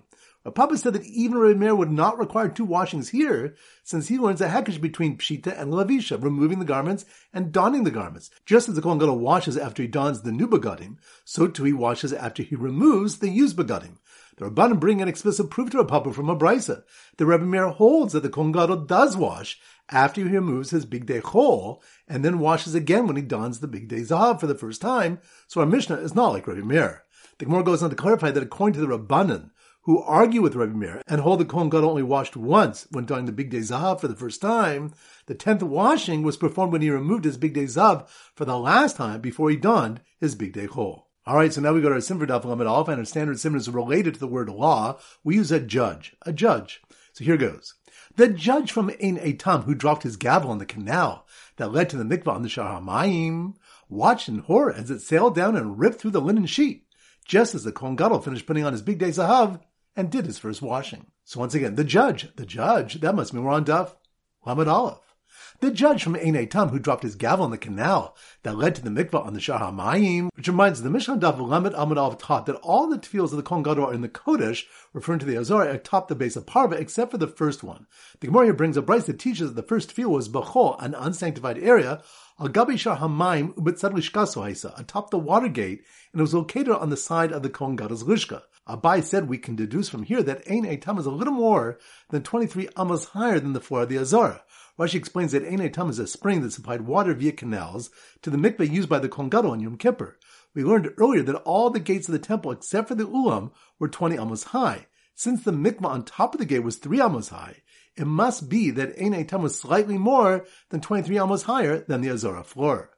Papa 0.50 0.76
said 0.76 0.94
that 0.94 1.04
even 1.04 1.38
Rabbi 1.38 1.58
Meir 1.58 1.74
would 1.76 1.92
not 1.92 2.18
require 2.18 2.48
two 2.48 2.64
washings 2.64 3.10
here, 3.10 3.54
since 3.84 4.08
he 4.08 4.18
learns 4.18 4.40
a 4.40 4.48
hekesh 4.48 4.80
between 4.80 5.16
pshita 5.16 5.56
and 5.58 5.72
lavisha, 5.72 6.20
removing 6.20 6.58
the 6.58 6.64
garments 6.64 7.04
and 7.32 7.52
donning 7.52 7.84
the 7.84 7.92
garments. 7.92 8.28
Just 8.44 8.68
as 8.68 8.74
the 8.74 8.82
Kohen 8.82 8.98
Gadol 8.98 9.18
washes 9.18 9.56
after 9.56 9.82
he 9.82 9.88
dons 9.88 10.22
the 10.22 10.32
new 10.32 10.48
begadim, 10.48 10.96
so 11.24 11.46
too 11.46 11.62
he 11.62 11.72
washes 11.72 12.12
after 12.12 12.42
he 12.42 12.56
removes 12.56 13.18
the 13.18 13.28
used 13.28 13.56
begadim. 13.56 13.98
The 14.36 14.50
Rabbanim 14.50 14.80
bring 14.80 15.00
an 15.00 15.08
explicit 15.08 15.50
proof 15.50 15.70
to 15.70 15.84
Papa 15.84 16.12
from 16.12 16.28
a 16.28 16.36
brisa. 16.36 16.82
The 17.18 17.26
Rebbe 17.26 17.44
Meir 17.44 17.68
holds 17.68 18.12
that 18.12 18.24
the 18.24 18.30
Kohen 18.30 18.50
Gadol 18.50 18.86
does 18.86 19.16
wash 19.16 19.60
after 19.90 20.22
he 20.22 20.28
removes 20.28 20.70
his 20.70 20.86
bigdei 20.86 21.20
chol, 21.20 21.80
and 22.08 22.24
then 22.24 22.40
washes 22.40 22.74
again 22.74 23.06
when 23.06 23.16
he 23.16 23.22
dons 23.22 23.60
the 23.60 23.68
bigdei 23.68 24.00
zahav 24.00 24.40
for 24.40 24.46
the 24.48 24.54
first 24.56 24.80
time. 24.80 25.20
So 25.46 25.60
our 25.60 25.66
Mishnah 25.66 25.96
is 25.96 26.14
not 26.14 26.32
like 26.32 26.48
Rebbe 26.48 26.66
Meir. 26.66 27.04
The 27.38 27.44
Gemara 27.44 27.62
goes 27.62 27.82
on 27.82 27.90
to 27.90 27.96
clarify 27.96 28.30
that 28.30 28.42
according 28.42 28.74
to 28.74 28.80
the 28.80 28.98
Rabbanan, 28.98 29.50
who 29.84 30.00
argue 30.00 30.40
with 30.40 30.54
Rabbi 30.54 30.74
Meir 30.74 31.02
and 31.08 31.20
hold 31.20 31.40
the 31.40 31.44
Kohen 31.44 31.68
Gadol 31.68 31.90
only 31.90 32.02
washed 32.02 32.36
once 32.36 32.86
when 32.90 33.04
doing 33.04 33.24
the 33.24 33.32
Bigdei 33.32 33.60
Zahav 33.60 34.00
for 34.00 34.08
the 34.08 34.14
first 34.14 34.40
time, 34.40 34.92
the 35.26 35.34
tenth 35.34 35.62
washing 35.62 36.22
was 36.22 36.36
performed 36.36 36.72
when 36.72 36.82
he 36.82 36.90
removed 36.90 37.24
his 37.24 37.38
Bigdei 37.38 37.64
Zahav 37.64 38.08
for 38.36 38.44
the 38.44 38.58
last 38.58 38.96
time 38.96 39.20
before 39.20 39.50
he 39.50 39.56
donned 39.56 40.00
his 40.20 40.36
Bigdei 40.36 40.68
Chol. 40.68 41.04
Alright, 41.26 41.52
so 41.52 41.60
now 41.60 41.72
we 41.72 41.80
go 41.80 41.88
to 41.88 41.94
our 41.94 42.00
Simfer 42.00 42.26
Daf 42.26 42.44
Lamed 42.44 42.62
Aleph, 42.62 42.88
and 42.88 42.98
our 42.98 43.04
standard 43.04 43.36
Simfer 43.36 43.56
is 43.56 43.68
related 43.68 44.14
to 44.14 44.20
the 44.20 44.26
word 44.26 44.48
law. 44.48 44.98
We 45.22 45.36
use 45.36 45.52
a 45.52 45.60
judge. 45.60 46.16
A 46.22 46.32
judge. 46.32 46.82
So 47.12 47.24
here 47.24 47.36
goes. 47.36 47.74
The 48.16 48.28
judge 48.28 48.72
from 48.72 48.90
Ein 49.02 49.18
Eitam 49.18 49.64
who 49.64 49.74
dropped 49.74 50.02
his 50.02 50.16
gavel 50.16 50.52
in 50.52 50.58
the 50.58 50.66
canal 50.66 51.26
that 51.56 51.72
led 51.72 51.90
to 51.90 51.96
the 51.96 52.04
mikvah 52.04 52.34
on 52.34 52.42
the 52.42 52.48
Shar 52.48 52.80
HaMayim 52.80 53.54
watched 53.88 54.28
in 54.28 54.38
horror 54.38 54.72
as 54.72 54.90
it 54.90 55.00
sailed 55.00 55.34
down 55.34 55.56
and 55.56 55.78
ripped 55.78 56.00
through 56.00 56.10
the 56.10 56.20
linen 56.20 56.46
sheet, 56.46 56.86
just 57.24 57.54
as 57.54 57.64
the 57.64 57.72
Kohen 57.72 57.96
Gadol 57.96 58.20
finished 58.20 58.46
putting 58.46 58.64
on 58.64 58.72
his 58.72 58.82
Bigdei 58.82 59.10
Zahav 59.10 59.60
and 59.96 60.10
did 60.10 60.26
his 60.26 60.38
first 60.38 60.62
washing. 60.62 61.06
So 61.24 61.40
once 61.40 61.54
again, 61.54 61.74
the 61.74 61.84
judge, 61.84 62.34
the 62.36 62.46
judge, 62.46 63.00
that 63.00 63.14
must 63.14 63.32
mean 63.32 63.44
we're 63.44 63.52
on 63.52 63.64
Daf 63.64 63.94
Lamed 64.44 64.68
Aleph. 64.68 65.12
The 65.60 65.70
judge 65.70 66.02
from 66.02 66.16
Ein 66.16 66.34
Eitam 66.34 66.70
who 66.70 66.80
dropped 66.80 67.04
his 67.04 67.14
gavel 67.14 67.44
in 67.44 67.52
the 67.52 67.58
canal 67.58 68.16
that 68.42 68.56
led 68.56 68.74
to 68.74 68.82
the 68.82 68.90
mikvah 68.90 69.24
on 69.24 69.32
the 69.32 69.40
Shar 69.40 69.60
HaMayim, 69.60 70.30
which 70.34 70.48
reminds 70.48 70.82
the 70.82 70.90
Mishnah 70.90 71.18
Daf 71.18 71.38
Lamed 71.38 71.74
Amud 71.74 71.96
Aleph 71.96 72.18
taught 72.18 72.46
that 72.46 72.56
all 72.56 72.88
the 72.88 72.98
tefills 72.98 73.30
of 73.30 73.36
the 73.36 73.42
Kohen 73.42 73.62
Gadol 73.62 73.86
are 73.86 73.94
in 73.94 74.00
the 74.00 74.08
Kodesh, 74.08 74.64
referring 74.92 75.20
to 75.20 75.26
the 75.26 75.36
Azor 75.36 75.62
atop 75.62 76.08
the 76.08 76.16
base 76.16 76.34
of 76.34 76.46
Parva, 76.46 76.74
except 76.74 77.12
for 77.12 77.18
the 77.18 77.28
first 77.28 77.62
one. 77.62 77.86
The 78.18 78.26
Gemara 78.26 78.46
here 78.46 78.54
brings 78.54 78.76
a 78.76 78.82
brayz 78.82 79.06
that 79.06 79.20
teaches 79.20 79.48
that 79.48 79.54
the 79.54 79.66
first 79.66 79.94
tefillah 79.94 80.08
was 80.08 80.28
Bechol, 80.28 80.82
an 80.82 80.94
unsanctified 80.94 81.58
area, 81.58 82.02
Al 82.40 82.48
Gabi 82.48 82.76
Shar 82.76 82.96
HaMayim 82.96 83.54
Ubetzad 83.54 83.92
Lishkaso 83.92 84.42
Haisa, 84.42 84.76
atop 84.80 85.10
the 85.10 85.18
water 85.18 85.48
gate, 85.48 85.84
and 86.12 86.20
it 86.20 86.22
was 86.22 86.34
located 86.34 86.70
on 86.70 86.90
the 86.90 86.96
side 86.96 87.30
of 87.30 87.44
the 87.44 87.50
Kohen 87.50 87.76
Gadol's 87.76 88.02
Lishka. 88.02 88.42
Abai 88.68 89.02
said 89.02 89.28
we 89.28 89.38
can 89.38 89.56
deduce 89.56 89.88
from 89.88 90.04
here 90.04 90.22
that 90.22 90.48
Ein 90.48 90.64
Eitam 90.64 90.96
is 90.98 91.06
a 91.06 91.10
little 91.10 91.34
more 91.34 91.80
than 92.10 92.22
23 92.22 92.68
amos 92.78 93.06
higher 93.06 93.40
than 93.40 93.54
the 93.54 93.60
floor 93.60 93.82
of 93.82 93.88
the 93.88 93.98
Azara. 93.98 94.44
Rashi 94.78 94.94
explains 94.94 95.32
that 95.32 95.44
Ein 95.44 95.58
Eitam 95.58 95.90
is 95.90 95.98
a 95.98 96.06
spring 96.06 96.42
that 96.42 96.52
supplied 96.52 96.82
water 96.82 97.12
via 97.12 97.32
canals 97.32 97.90
to 98.22 98.30
the 98.30 98.36
mikveh 98.36 98.70
used 98.70 98.88
by 98.88 99.00
the 99.00 99.08
Kohen 99.08 99.30
Gadol 99.30 99.50
on 99.50 99.60
Yom 99.60 99.76
Kippur. 99.76 100.16
We 100.54 100.62
learned 100.62 100.94
earlier 100.96 101.22
that 101.24 101.42
all 101.42 101.70
the 101.70 101.80
gates 101.80 102.08
of 102.08 102.12
the 102.12 102.20
temple 102.20 102.52
except 102.52 102.86
for 102.86 102.94
the 102.94 103.04
Ulam 103.04 103.50
were 103.80 103.88
20 103.88 104.16
amos 104.16 104.44
high. 104.44 104.86
Since 105.16 105.42
the 105.42 105.50
mikveh 105.50 105.84
on 105.84 106.04
top 106.04 106.34
of 106.34 106.38
the 106.38 106.46
gate 106.46 106.62
was 106.62 106.76
3 106.76 107.02
amos 107.02 107.30
high, 107.30 107.62
it 107.96 108.06
must 108.06 108.48
be 108.48 108.70
that 108.70 108.96
Ein 108.96 109.12
Eitam 109.12 109.42
was 109.42 109.58
slightly 109.58 109.98
more 109.98 110.46
than 110.70 110.80
23 110.80 111.18
amos 111.18 111.42
higher 111.42 111.80
than 111.80 112.00
the 112.00 112.10
Azara 112.10 112.44
floor. 112.44 112.91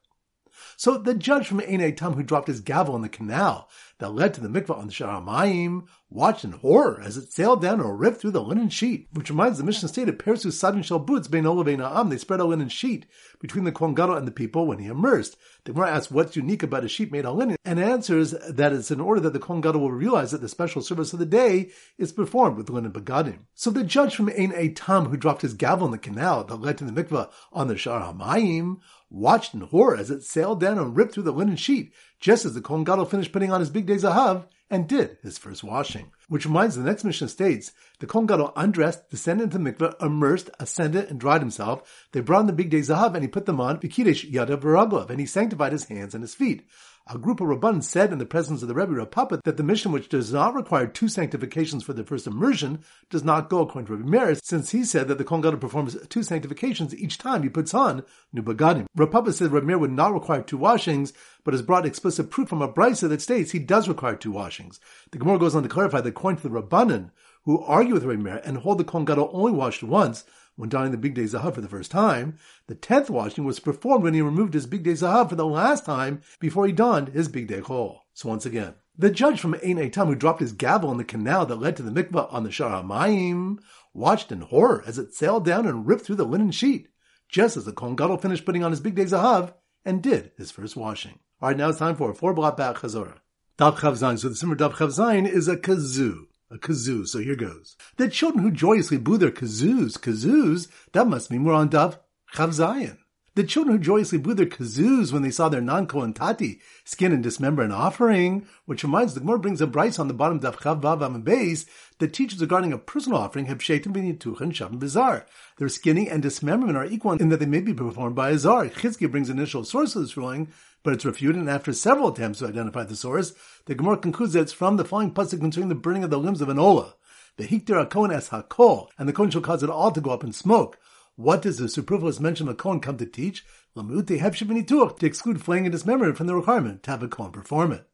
So 0.77 0.99
the 0.99 1.15
judge 1.15 1.47
from 1.47 1.61
Ein 1.61 1.81
Eitam 1.81 2.15
who 2.15 2.23
dropped 2.23 2.49
his 2.49 2.61
gavel 2.61 2.97
in 2.97 3.03
the 3.03 3.09
canal 3.09 3.69
that 3.99 4.11
led 4.11 4.35
to 4.35 4.41
the 4.41 4.49
mikvah 4.49 4.77
on 4.77 4.87
the 4.87 4.93
Shar 4.93 5.21
HaMayim 5.21 5.87
watched 6.11 6.45
in 6.45 6.53
horror 6.53 7.01
as 7.03 7.17
it 7.17 7.33
sailed 7.33 7.61
down 7.61 7.81
or 7.81 7.97
ripped 7.97 8.21
through 8.21 8.31
the 8.31 8.43
linen 8.43 8.69
sheet, 8.69 9.09
which 9.13 9.31
reminds 9.31 9.59
the 9.59 9.65
Mishnah 9.65 9.89
stated, 9.89 10.19
Persu 10.19 10.53
Sadin 10.53 10.83
Shel 10.83 10.99
Boots 10.99 11.29
Bein 11.29 11.47
Am, 11.47 12.09
they 12.09 12.19
spread 12.19 12.41
a 12.41 12.45
linen 12.45 12.69
sheet 12.69 13.07
between 13.41 13.65
the 13.65 13.73
Kohen 13.73 13.95
Gadol 13.95 14.17
and 14.17 14.27
the 14.27 14.33
people 14.33 14.67
when 14.67 14.79
he 14.79 14.87
immersed. 14.87 15.37
The 15.65 15.73
Gemara 15.73 15.91
asks 15.91 16.13
what's 16.13 16.37
unique 16.37 16.63
about 16.63 16.85
a 16.85 16.89
sheet 16.89 17.11
made 17.11 17.25
of 17.25 17.37
linen, 17.37 17.57
and 17.65 17.81
answers 17.81 18.33
that 18.49 18.73
it's 18.73 18.91
in 18.91 19.01
order 19.01 19.21
that 19.23 19.33
the 19.33 19.39
Kohen 19.39 19.61
Gadol 19.61 19.81
will 19.81 19.93
realize 19.93 20.31
that 20.31 20.41
the 20.41 20.49
special 20.49 20.83
service 20.83 21.13
of 21.13 21.19
the 21.19 21.27
day 21.27 21.71
is 21.99 22.13
performed 22.13 22.57
with 22.57 22.71
linen 22.71 22.93
begadim. 22.93 23.41
So 23.55 23.71
the 23.71 23.85
judge 23.85 24.15
from 24.15 24.29
Ein 24.29 24.53
Eitam 24.53 25.09
who 25.09 25.17
dropped 25.17 25.43
his 25.43 25.55
gavel 25.55 25.87
in 25.87 25.93
the 25.93 25.99
canal 25.99 26.45
that 26.45 26.57
led 26.57 26.79
to 26.79 26.85
the 26.85 26.93
mikvah 26.93 27.31
on 27.53 27.69
the 27.69 27.77
Shar 27.77 28.13
HaMayim 28.13 28.79
watched 29.15 29.55
in 29.55 29.61
horror 29.61 29.97
as 29.97 30.11
it 30.11 30.23
sailed 30.23 30.61
down 30.61 30.79
and 30.79 30.97
ripped 30.97 31.15
through 31.15 31.23
the 31.23 31.33
linen 31.33 31.57
sheet, 31.57 31.93
just 32.21 32.45
as 32.45 32.55
the 32.55 32.61
Kohen 32.61 32.85
finished 33.07 33.33
putting 33.33 33.53
on 33.53 33.61
his 33.61 33.71
Bigdei 33.71 34.01
Zahav 34.01 34.47
and 34.75 34.89
did 34.89 35.19
his 35.23 35.39
first 35.39 35.63
washing. 35.63 36.11
Which 36.29 36.47
reminds 36.47 36.75
the 36.75 36.83
next 36.83 37.05
mission 37.05 37.29
states, 37.29 37.73
the 38.01 38.07
Kohen 38.07 38.27
Gadol 38.27 38.53
undressed, 38.57 39.09
descended 39.09 39.55
into 39.55 39.59
the 39.59 39.73
mikveh, 39.73 40.03
immersed, 40.03 40.51
ascended, 40.59 41.09
and 41.09 41.21
dried 41.21 41.41
himself. 41.41 42.09
They 42.13 42.21
brought 42.21 42.49
in 42.49 42.55
the 42.55 42.65
Bigdei 42.65 42.81
Zahav 42.81 43.15
and 43.15 43.23
he 43.23 43.29
put 43.29 43.47
them 43.47 43.61
on, 43.61 43.79
Vikidesh 43.79 44.31
yada 44.31 44.57
Baraglav, 44.57 45.11
and 45.11 45.21
he 45.21 45.27
sanctified 45.27 45.73
his 45.73 45.85
hands 45.85 46.15
and 46.15 46.23
his 46.23 46.35
feet. 46.35 46.67
A 47.07 47.19
group 47.19 47.43
of 47.43 47.49
Rabban 47.49 47.85
said 47.85 48.13
in 48.13 48.19
the 48.19 48.25
presence 48.25 48.63
of 48.63 48.69
the 48.69 48.75
Rebbe 48.75 48.93
Rav 48.93 49.11
Papa 49.11 49.43
that 49.45 49.59
the 49.59 49.63
mission 49.63 49.93
which 49.93 50.09
does 50.09 50.33
not 50.33 50.55
require 50.55 50.87
two 50.87 51.09
sanctifications 51.09 51.85
for 51.85 51.93
the 51.93 52.03
first 52.03 52.27
immersion 52.27 52.83
does 53.11 53.23
not 53.23 53.51
go 53.51 53.61
according 53.61 53.89
to 53.89 53.97
Rabbi 53.97 54.09
Meir, 54.09 54.35
since 54.37 54.71
he 54.71 54.85
said 54.85 55.09
that 55.09 55.19
the 55.19 55.25
Kohen 55.25 55.43
Gadol 55.43 55.59
performs 55.59 55.99
two 56.09 56.23
sanctifications 56.23 56.97
each 56.97 57.19
time 57.19 57.43
he 57.43 57.51
puts 57.51 57.75
on 57.75 58.05
new 58.33 58.43
bagadim. 58.43 58.87
Rav 58.97 59.11
Papa 59.11 59.35
said 59.35 59.53
Rabbi 59.53 59.67
Meir 59.67 59.79
would 59.79 59.93
not 59.93 60.15
require 60.15 60.41
two 60.41 60.57
washings, 60.57 61.13
but 61.45 61.53
has 61.53 61.61
brought 61.61 61.85
explicit 61.85 62.31
proof 62.31 62.49
from 62.49 62.63
a 62.63 62.73
brisa 62.73 63.07
that 63.11 63.21
states 63.21 63.51
he 63.51 63.59
does 63.59 63.87
require 63.87 64.17
two 64.17 64.33
washings. 64.33 64.64
The 65.11 65.19
Gemara 65.19 65.39
goes 65.39 65.55
on 65.55 65.63
to 65.63 65.69
clarify 65.69 66.01
that 66.01 66.09
according 66.09 66.41
to 66.41 66.49
the 66.49 66.61
Rabbanan, 66.61 67.11
who 67.45 67.61
argue 67.63 67.95
with 67.95 68.05
Rabbi 68.05 68.41
and 68.45 68.59
hold 68.59 68.79
the 68.79 68.85
Kohen 68.85 69.05
Gadol 69.05 69.31
only 69.33 69.53
washed 69.53 69.83
once, 69.83 70.25
when 70.57 70.69
donning 70.69 70.93
the 70.93 71.11
Bigdei 71.11 71.29
Zahav 71.29 71.55
for 71.55 71.61
the 71.61 71.69
first 71.69 71.91
time, 71.91 72.39
the 72.69 72.75
tenth 72.75 73.11
washing 73.11 73.45
was 73.45 73.59
performed 73.59 74.05
when 74.05 74.15
he 74.15 74.23
removed 74.23 74.55
his 74.55 74.67
Bigdei 74.67 74.93
Zahav 74.93 75.29
for 75.29 75.35
the 75.35 75.47
last 75.47 75.85
time 75.85 76.23
before 76.39 76.67
he 76.67 76.73
donned 76.73 77.09
his 77.09 77.29
Bigdei 77.29 77.61
Chol. 77.61 77.99
So 78.13 78.29
once 78.29 78.47
again, 78.47 78.75
the 78.97 79.11
judge 79.11 79.41
from 79.41 79.55
Ein 79.55 79.77
Eitam 79.77 80.07
who 80.07 80.15
dropped 80.15 80.41
his 80.41 80.53
gavel 80.53 80.93
in 80.93 80.99
the 80.99 81.05
canal 81.05 81.47
that 81.47 81.57
led 81.57 81.77
to 81.77 81.83
the 81.83 81.91
mikvah 81.91 82.33
on 82.33 82.45
the 82.45 82.53
Shar 82.53 82.83
HaMayim 82.83 83.59
watched 83.93 84.31
in 84.31 84.43
horror 84.43 84.85
as 84.87 84.99
it 84.99 85.13
sailed 85.13 85.45
down 85.45 85.67
and 85.67 85.87
ripped 85.87 86.05
through 86.05 86.17
the 86.17 86.25
linen 86.25 86.53
sheet, 86.53 86.89
just 87.29 87.57
as 87.57 87.65
the 87.65 87.73
Kohen 87.73 87.97
Gadol 87.97 88.19
finished 88.19 88.45
putting 88.45 88.63
on 88.63 88.71
his 88.71 88.81
Bigdei 88.81 89.09
Zahav 89.09 89.55
and 89.85 90.03
did 90.03 90.31
his 90.37 90.53
first 90.53 90.77
washing. 90.77 91.19
All 91.43 91.49
right, 91.49 91.57
now 91.57 91.69
it's 91.69 91.79
time 91.79 91.97
for 91.97 92.11
a 92.11 92.15
four 92.15 92.33
block 92.33 92.57
back 92.57 92.77
chazorah. 92.77 93.19
Daf 93.59 93.77
Chav 93.77 93.93
Zayin. 93.93 94.19
So 94.19 94.29
the 94.29 94.35
Simmer 94.35 94.57
Daf 94.57 94.73
Chav 94.73 94.89
Zayin 94.89 95.29
is 95.29 95.47
a 95.47 95.57
kazoo 95.57 96.27
a 96.51 96.59
kazoo. 96.59 97.07
So 97.07 97.19
here 97.19 97.37
goes. 97.37 97.77
The 97.97 98.09
children 98.09 98.45
who 98.45 98.51
joyously 98.51 98.99
blew 98.99 99.19
their 99.19 99.31
kazoos, 99.31 99.99
kazoos, 99.99 100.69
that 100.93 101.07
must 101.07 101.31
mean 101.31 101.45
we're 101.45 101.55
on 101.55 101.71
Daf 101.71 101.99
Chav 102.35 102.49
Zayin. 102.51 102.99
The 103.37 103.43
children 103.43 103.77
who 103.77 103.83
joyously 103.83 104.19
blew 104.19 104.35
their 104.35 104.47
kazoos 104.47 105.13
when 105.13 105.23
they 105.23 105.31
saw 105.33 105.49
their 105.49 105.61
non-Kohen 105.61 106.13
tati 106.13 106.61
skin 106.85 107.13
and 107.13 107.21
dismember 107.21 107.63
an 107.63 107.73
offering, 107.73 108.47
which 108.65 108.85
reminds 108.85 109.15
the 109.15 109.21
Gemara 109.21 109.41
brings 109.41 109.61
a 109.61 109.67
brice 109.67 109.99
on 109.99 110.07
the 110.07 110.15
bottom 110.15 110.37
of 110.37 110.61
Chav 110.61 110.81
Vav 110.81 111.25
Beis 111.25 111.67
that 111.99 112.13
teaches 112.13 112.41
regarding 112.41 112.73
a 112.73 112.79
personal 112.79 113.19
offering, 113.19 113.47
Hebshetim 113.47 113.87
b'nituchen 113.87 114.53
shavim 114.53 114.79
bizar. 114.79 115.27
Their 115.59 115.69
skinning 115.69 116.09
and 116.09 116.23
dismemberment 116.23 116.77
are 116.77 116.87
equal 116.87 117.13
in 117.13 117.29
that 117.31 117.41
they 117.41 117.47
may 117.47 117.61
be 117.61 117.75
performed 117.75 118.15
by 118.15 118.31
a 118.31 118.39
zar. 118.39 118.69
Chizki 118.69 119.11
brings 119.11 119.29
initial 119.29 119.65
source 119.65 119.97
of 119.97 120.03
this 120.03 120.17
ruling, 120.17 120.53
but 120.85 120.93
it's 120.93 121.05
refuted, 121.05 121.41
and 121.41 121.51
after 121.51 121.73
several 121.73 122.09
attempts 122.09 122.39
to 122.39 122.47
identify 122.47 122.85
the 122.85 122.95
source, 122.95 123.33
the 123.65 123.75
Gemara 123.75 123.97
concludes 123.97 124.35
that 124.35 124.43
it's 124.43 124.53
from 124.53 124.77
the 124.77 124.85
following 124.85 125.13
pasuk 125.13 125.41
concerning 125.41 125.71
the 125.71 125.75
burning 125.75 126.05
of 126.05 126.11
the 126.11 126.19
limbs 126.19 126.41
of 126.41 126.49
an 126.49 126.59
ola. 126.61 126.95
The 127.37 127.49
hikter 127.49 127.85
kohen 127.91 128.13
es 128.13 128.29
hakol, 128.29 128.89
and 128.97 129.09
the 129.09 129.13
kohen 129.13 129.31
shall 129.31 129.41
cause 129.41 129.65
it 129.65 129.71
all 129.71 129.91
to 129.91 130.01
go 130.01 130.11
up 130.11 130.23
in 130.23 130.33
smoke. 130.33 130.79
What 131.17 131.43
does 131.43 131.59
the 131.59 131.69
superfluous 131.69 132.19
mention 132.19 132.49
of 132.49 132.57
Kohen 132.57 132.81
come 132.81 132.97
to 132.97 133.07
teach? 133.07 133.45
to 133.77 135.07
exclude 135.07 135.45
flaying 135.45 135.65
and 135.65 135.73
dismemberment 135.73 136.17
from 136.17 136.27
the 136.27 136.35
requirement 136.35 136.83
to 136.83 136.91
have 136.91 137.05
a 137.05 137.09
Kohen 137.09 137.31
perform 137.31 137.73
it. 137.73 137.89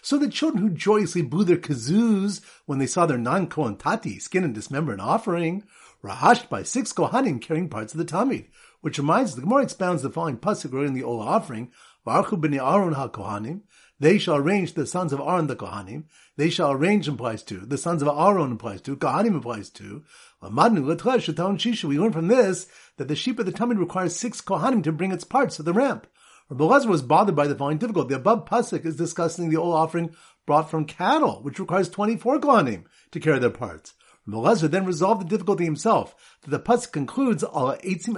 So 0.00 0.16
the 0.16 0.28
children 0.28 0.62
who 0.62 0.70
joyously 0.70 1.22
blew 1.22 1.44
their 1.44 1.56
kazoos 1.56 2.40
when 2.66 2.78
they 2.78 2.86
saw 2.86 3.04
their 3.06 3.18
non-Kohen 3.18 3.76
tati 3.76 4.20
skin 4.20 4.44
and 4.44 4.54
dismember 4.54 4.92
an 4.92 5.00
offering 5.00 5.64
were 6.02 6.10
hashed 6.10 6.48
by 6.48 6.62
six 6.62 6.92
Kohanim 6.92 7.40
carrying 7.40 7.68
parts 7.68 7.94
of 7.94 7.98
the 7.98 8.04
Tamid, 8.04 8.46
which 8.80 8.98
reminds 8.98 9.34
the 9.34 9.40
Gemara 9.40 9.62
expounds 9.62 10.02
the 10.02 10.10
following 10.10 10.36
pasuk 10.36 10.66
regarding 10.66 10.94
the 10.94 11.02
Ola 11.02 11.24
offering, 11.24 11.72
Varchu 12.06 12.40
b'nei 12.40 12.60
Aaron 12.60 12.94
ha-Kohanim, 12.94 13.62
they 14.02 14.18
shall 14.18 14.34
arrange 14.34 14.74
the 14.74 14.84
sons 14.84 15.12
of 15.12 15.20
Aaron 15.20 15.46
the 15.46 15.54
Kohanim. 15.54 16.06
They 16.36 16.50
shall 16.50 16.72
arrange 16.72 17.06
implies 17.06 17.44
to. 17.44 17.58
The 17.60 17.78
sons 17.78 18.02
of 18.02 18.08
Aaron 18.08 18.50
implies 18.50 18.80
to. 18.80 18.96
Kohanim 18.96 19.34
implies 19.34 19.70
to. 19.70 20.02
We 20.42 21.98
learn 21.98 22.12
from 22.12 22.26
this 22.26 22.66
that 22.96 23.06
the 23.06 23.14
sheep 23.14 23.38
of 23.38 23.46
the 23.46 23.52
Tamid 23.52 23.78
requires 23.78 24.16
six 24.16 24.40
Kohanim 24.40 24.82
to 24.82 24.90
bring 24.90 25.12
its 25.12 25.22
parts 25.22 25.54
to 25.54 25.62
the 25.62 25.72
ramp. 25.72 26.08
Rabbi 26.50 26.84
was 26.84 27.00
bothered 27.00 27.36
by 27.36 27.46
the 27.46 27.54
following 27.54 27.78
difficulty. 27.78 28.08
The 28.08 28.16
above 28.16 28.46
pasuk 28.46 28.84
is 28.84 28.96
discussing 28.96 29.50
the 29.50 29.56
old 29.58 29.76
offering 29.76 30.16
brought 30.46 30.68
from 30.68 30.84
cattle, 30.84 31.40
which 31.42 31.60
requires 31.60 31.88
24 31.88 32.40
Kohanim 32.40 32.86
to 33.12 33.20
carry 33.20 33.38
their 33.38 33.50
parts. 33.50 33.94
Rabbelezer 34.28 34.68
then 34.68 34.84
resolved 34.84 35.22
the 35.22 35.30
difficulty 35.30 35.64
himself, 35.64 36.16
that 36.42 36.50
the 36.50 36.58
pasuk 36.58 36.90
concludes, 36.90 37.44
Ala 37.44 37.78
etzim 37.78 38.16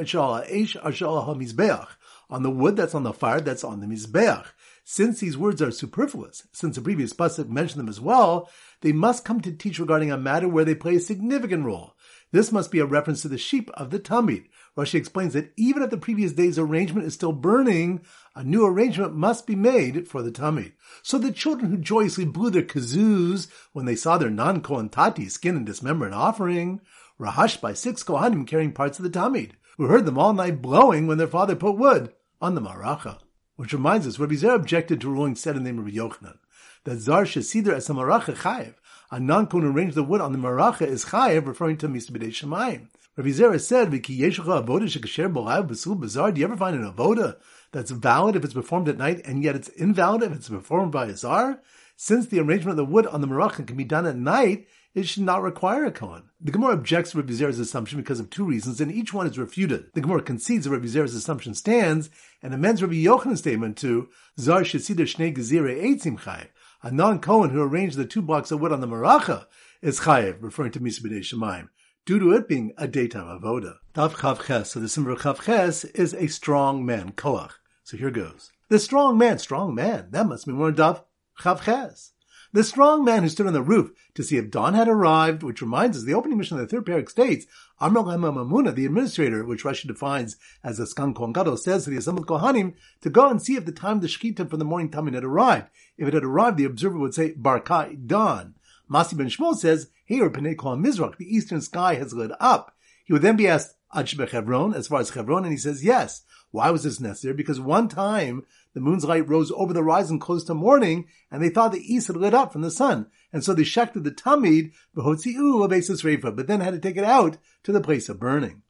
on 2.31 2.43
the 2.43 2.51
wood 2.51 2.77
that's 2.77 2.95
on 2.95 3.03
the 3.03 3.13
fire 3.13 3.41
that's 3.41 3.65
on 3.65 3.81
the 3.81 3.87
Mizbeach. 3.87 4.47
Since 4.85 5.21
these 5.21 5.39
words 5.39 5.63
are 5.63 5.71
superfluous, 5.71 6.47
since 6.53 6.77
the 6.77 6.83
previous 6.83 7.13
pasuk 7.13 7.49
mentioned 7.49 7.81
them 7.81 7.89
as 7.89 8.01
well, 8.01 8.51
they 8.83 8.93
must 8.93 9.25
come 9.25 9.41
to 9.41 9.53
teach 9.53 9.79
regarding 9.79 10.13
a 10.13 10.19
matter 10.19 10.47
where 10.47 10.65
they 10.65 10.75
play 10.75 10.97
a 10.97 11.01
significant 11.01 11.65
role. 11.65 11.95
This 12.33 12.53
must 12.53 12.71
be 12.71 12.81
a 12.81 12.85
reference 12.85 13.23
to 13.23 13.29
the 13.29 13.39
sheep 13.39 13.71
of 13.75 13.91
the 13.91 13.99
Tamid. 13.99 14.47
Rashi 14.77 14.95
explains 14.95 15.33
that 15.35 15.53
even 15.57 15.83
if 15.83 15.91
the 15.91 15.97
previous 15.97 16.33
day's 16.33 16.59
arrangement 16.59 17.07
is 17.07 17.15
still 17.15 17.33
burning, 17.33 18.03
a 18.35 18.43
new 18.43 18.67
arrangement 18.67 19.15
must 19.15 19.47
be 19.47 19.55
made 19.55 20.09
for 20.09 20.21
the 20.21 20.33
Tamid. 20.33 20.73
So 21.03 21.17
the 21.17 21.33
children 21.33 21.71
who 21.71 21.79
joyously 21.79 22.25
blew 22.25 22.51
their 22.51 22.63
kazoos 22.63 23.47
when 23.73 23.87
they 23.87 23.97
saw 23.97 24.19
their 24.19 24.31
non-Kohen 24.31 24.89
tati 24.89 25.29
skin 25.29 25.57
and 25.57 25.65
dismembered 25.65 26.13
offering, 26.13 26.81
were 27.19 27.27
hushed 27.27 27.61
by 27.61 27.73
six 27.73 28.03
Kohanim 28.03 28.47
carrying 28.47 28.73
parts 28.73 28.99
of 28.99 29.05
the 29.05 29.11
Tamid, 29.11 29.53
who 29.77 29.87
heard 29.87 30.07
them 30.07 30.19
all 30.19 30.33
night 30.33 30.63
blowing 30.63 31.07
when 31.07 31.19
their 31.19 31.27
father 31.27 31.57
put 31.57 31.77
wood 31.77 32.13
on 32.41 32.55
the 32.55 32.61
Maracha. 32.61 33.19
Which 33.57 33.73
reminds 33.73 34.07
us, 34.07 34.19
Rabbi 34.19 34.35
Zer 34.35 34.55
objected 34.55 35.01
to 35.01 35.09
ruling 35.09 35.37
said 35.37 35.57
in 35.57 35.65
the 35.65 35.73
name 35.73 35.85
of 35.85 35.93
Yochanan, 35.93 36.39
that 36.85 36.99
Zar 36.99 37.25
Shesider 37.25 37.73
as 37.73 37.89
a 37.89 37.93
Maracha 37.93 38.35
Chayev. 38.35 38.75
A 39.11 39.21
non-Kohen 39.21 39.65
who 39.65 39.71
arranged 39.71 39.95
the 39.95 40.03
wood 40.03 40.21
on 40.21 40.33
the 40.33 40.39
maracha 40.39 40.83
is 40.83 41.05
chayev, 41.07 41.47
referring 41.47 41.77
to 41.77 41.89
Misbedei 41.89 42.31
Shemayim. 42.31 42.89
Rabbi 43.17 43.29
Zera 43.29 43.61
said, 43.61 43.91
"V'ki 43.93 44.19
yeshucha 44.19 44.67
avoda 44.67 44.85
shekasher 44.85 45.33
b'lav 45.33 45.69
b'sul 45.69 46.01
bazar." 46.01 46.33
Do 46.33 46.41
you 46.41 46.47
ever 46.47 46.57
find 46.57 46.75
an 46.75 46.91
avoda 46.91 47.37
that's 47.71 47.93
valid 47.93 48.35
if 48.35 48.45
it's 48.45 48.55
performed 48.55 48.89
at 48.89 48.99
night, 48.99 49.21
and 49.25 49.45
yet 49.45 49.55
it's 49.55 49.69
invalid 49.69 50.25
if 50.25 50.33
it's 50.33 50.49
performed 50.49 50.91
by 50.91 51.07
a 51.07 51.17
zar? 51.17 51.63
Since 51.97 52.27
the 52.27 52.41
arrangement 52.41 52.71
of 52.71 52.77
the 52.77 52.93
wood 52.93 53.07
on 53.07 53.21
the 53.21 53.29
maracha 53.29 53.65
can 53.65 53.77
be 53.77 53.85
done 53.85 54.05
at 54.07 54.17
night, 54.17 54.67
it 54.95 55.07
should 55.07 55.25
not 55.25 55.43
require 55.43 55.85
a 55.85 55.91
Kohen. 55.91 56.31
The 56.41 56.53
Gemara 56.53 56.75
objects 56.75 57.11
to 57.11 57.19
Rabbi 57.19 57.33
Zera's 57.33 57.59
assumption 57.59 57.99
because 57.99 58.21
of 58.21 58.31
two 58.31 58.45
reasons, 58.45 58.81
and 58.81 58.93
each 58.93 59.13
one 59.13 59.27
is 59.27 59.39
refuted. 59.39 59.87
The 59.95 60.01
Gemara 60.01 60.23
concedes 60.23 60.65
that 60.65 60.71
Rabbi 60.71 60.87
Zera's 60.87 61.15
assumption 61.15 61.55
stands, 61.55 62.11
and 62.43 62.55
amends 62.55 62.81
Rabbi 62.81 62.95
Yochanan's 62.95 63.41
statement 63.41 63.77
to 63.79 64.09
Zar 64.39 64.63
Shesida 64.63 65.01
Shnei 65.01 65.37
Gezire 65.37 65.83
Eitzim 65.83 66.19
Chayev. 66.21 66.49
A 66.83 66.91
non-Kohen 66.91 67.51
who 67.51 67.63
arranged 67.63 67.97
the 67.97 68.07
two 68.07 68.23
blocks 68.23 68.51
of 68.51 68.61
wood 68.61 68.73
on 68.73 68.81
the 68.81 68.87
maracha 68.87 69.47
is 69.83 70.01
Chayev, 70.01 70.37
referring 70.41 70.73
to 70.73 70.81
Misbedei 70.81 71.21
Shemaim 71.21 71.69
due 72.07 72.19
to 72.19 72.33
it 72.33 72.49
being 72.49 72.73
a 72.77 72.87
daytime 72.87 73.27
avoda. 73.27 73.77
Tav 73.95 74.15
Chav 74.17 74.47
Ches, 74.47 74.73
so 74.73 74.81
the 74.81 74.89
symbol 74.89 75.13
of 75.13 75.21
Chav 75.21 75.43
Ches 75.45 75.85
is 75.85 76.15
a 76.15 76.27
strong 76.27 76.85
man, 76.85 77.13
Koach. 77.13 77.53
So 77.83 77.97
here 77.97 78.11
goes. 78.11 78.53
The 78.69 78.79
strong 78.79 79.19
man, 79.19 79.39
strong 79.39 79.75
man, 79.75 80.09
that 80.11 80.27
must 80.27 80.47
be 80.47 80.53
more 80.53 80.73
Tav 80.73 81.05
Chav 81.41 81.63
Ches. 81.63 82.13
The 82.55 82.63
strong 82.63 83.05
man 83.05 83.25
who 83.25 83.29
stood 83.29 83.49
on 83.49 83.53
the 83.53 83.63
roof 83.63 83.91
to 84.15 84.23
see 84.23 84.37
if 84.37 84.49
dawn 84.49 84.75
had 84.75 84.87
arrived, 84.87 85.43
which 85.43 85.61
reminds 85.61 85.97
us 85.97 86.05
the 86.05 86.15
opening 86.15 86.39
mission 86.39 86.57
of 86.57 86.63
the 86.63 86.69
third 86.69 86.87
parak 86.87 87.11
states, 87.11 87.47
Amr 87.81 88.03
Mamuna, 88.03 88.73
the 88.73 88.87
administrator, 88.87 89.45
which 89.45 89.65
Rashi 89.65 89.89
defines 89.89 90.37
as 90.63 90.79
a 90.79 90.85
skan 90.85 91.17
Kohen 91.17 91.33
Gadol, 91.33 91.57
says 91.57 91.83
to 91.83 91.91
the 91.91 91.97
assembled 91.97 92.29
Kohanim 92.29 92.75
to 93.01 93.11
go 93.11 93.29
and 93.29 93.43
see 93.43 93.57
if 93.57 93.65
the 93.65 93.73
time 93.73 93.97
of 93.97 94.03
the 94.03 94.07
Shechita 94.07 94.49
for 94.49 94.57
the 94.57 94.65
morning 94.65 94.89
tamid 94.89 95.15
had 95.15 95.25
arrived. 95.25 95.69
If 95.99 96.07
it 96.07 96.15
had 96.15 96.23
arrived, 96.23 96.57
the 96.57 96.65
observer 96.65 96.97
would 96.97 97.13
say, 97.13 97.35
Barkai, 97.35 98.07
dawn. 98.07 98.55
Masi 98.89 99.17
ben 99.17 99.27
Shmuel 99.27 99.57
says, 99.57 99.89
here, 100.05 100.31
Panei 100.31 100.57
Kol 100.57 100.77
Mizrach, 100.77 101.17
the 101.17 101.27
eastern 101.27 101.61
sky 101.61 101.97
has 101.97 102.15
lit 102.15 102.31
up. 102.39 102.77
He 103.05 103.13
would 103.13 103.23
then 103.23 103.37
be 103.37 103.47
asked, 103.47 103.75
Ad 103.95 104.11
Hebron, 104.11 104.75
as 104.75 104.89
far 104.89 105.01
as 105.01 105.11
Hebron, 105.11 105.45
and 105.45 105.53
he 105.53 105.59
says, 105.59 105.85
yes. 105.85 106.23
Why 106.51 106.71
was 106.71 106.85
this 106.85 107.01
necessary? 107.01 107.35
Because 107.35 107.61
one 107.61 107.89
time 107.89 108.45
the 108.75 108.81
moon's 108.81 109.05
light 109.05 109.29
rose 109.29 109.51
over 109.53 109.73
the 109.73 109.81
horizon 109.81 110.19
close 110.21 110.45
to 110.45 110.55
morning, 110.55 111.07
and 111.31 111.43
they 111.43 111.49
thought 111.49 111.73
the 111.73 111.95
east 111.95 112.07
had 112.07 112.17
lit 112.17 112.33
up 112.33 112.53
from 112.53 112.63
the 112.63 112.71
sun. 112.71 113.07
And 113.33 113.43
so 113.43 113.55
they 113.55 113.63
shechted 113.63 114.05
the 114.05 114.13
tamid, 114.13 114.73
behotzi'u 114.97 116.37
but 116.37 116.47
then 116.47 116.61
had 116.61 116.75
to 116.75 116.81
take 116.81 116.97
it 116.97 117.05
out 117.05 117.39
to 117.65 117.73
the 117.73 117.81
place 117.81 118.09
of 118.09 118.21
burning. 118.21 118.63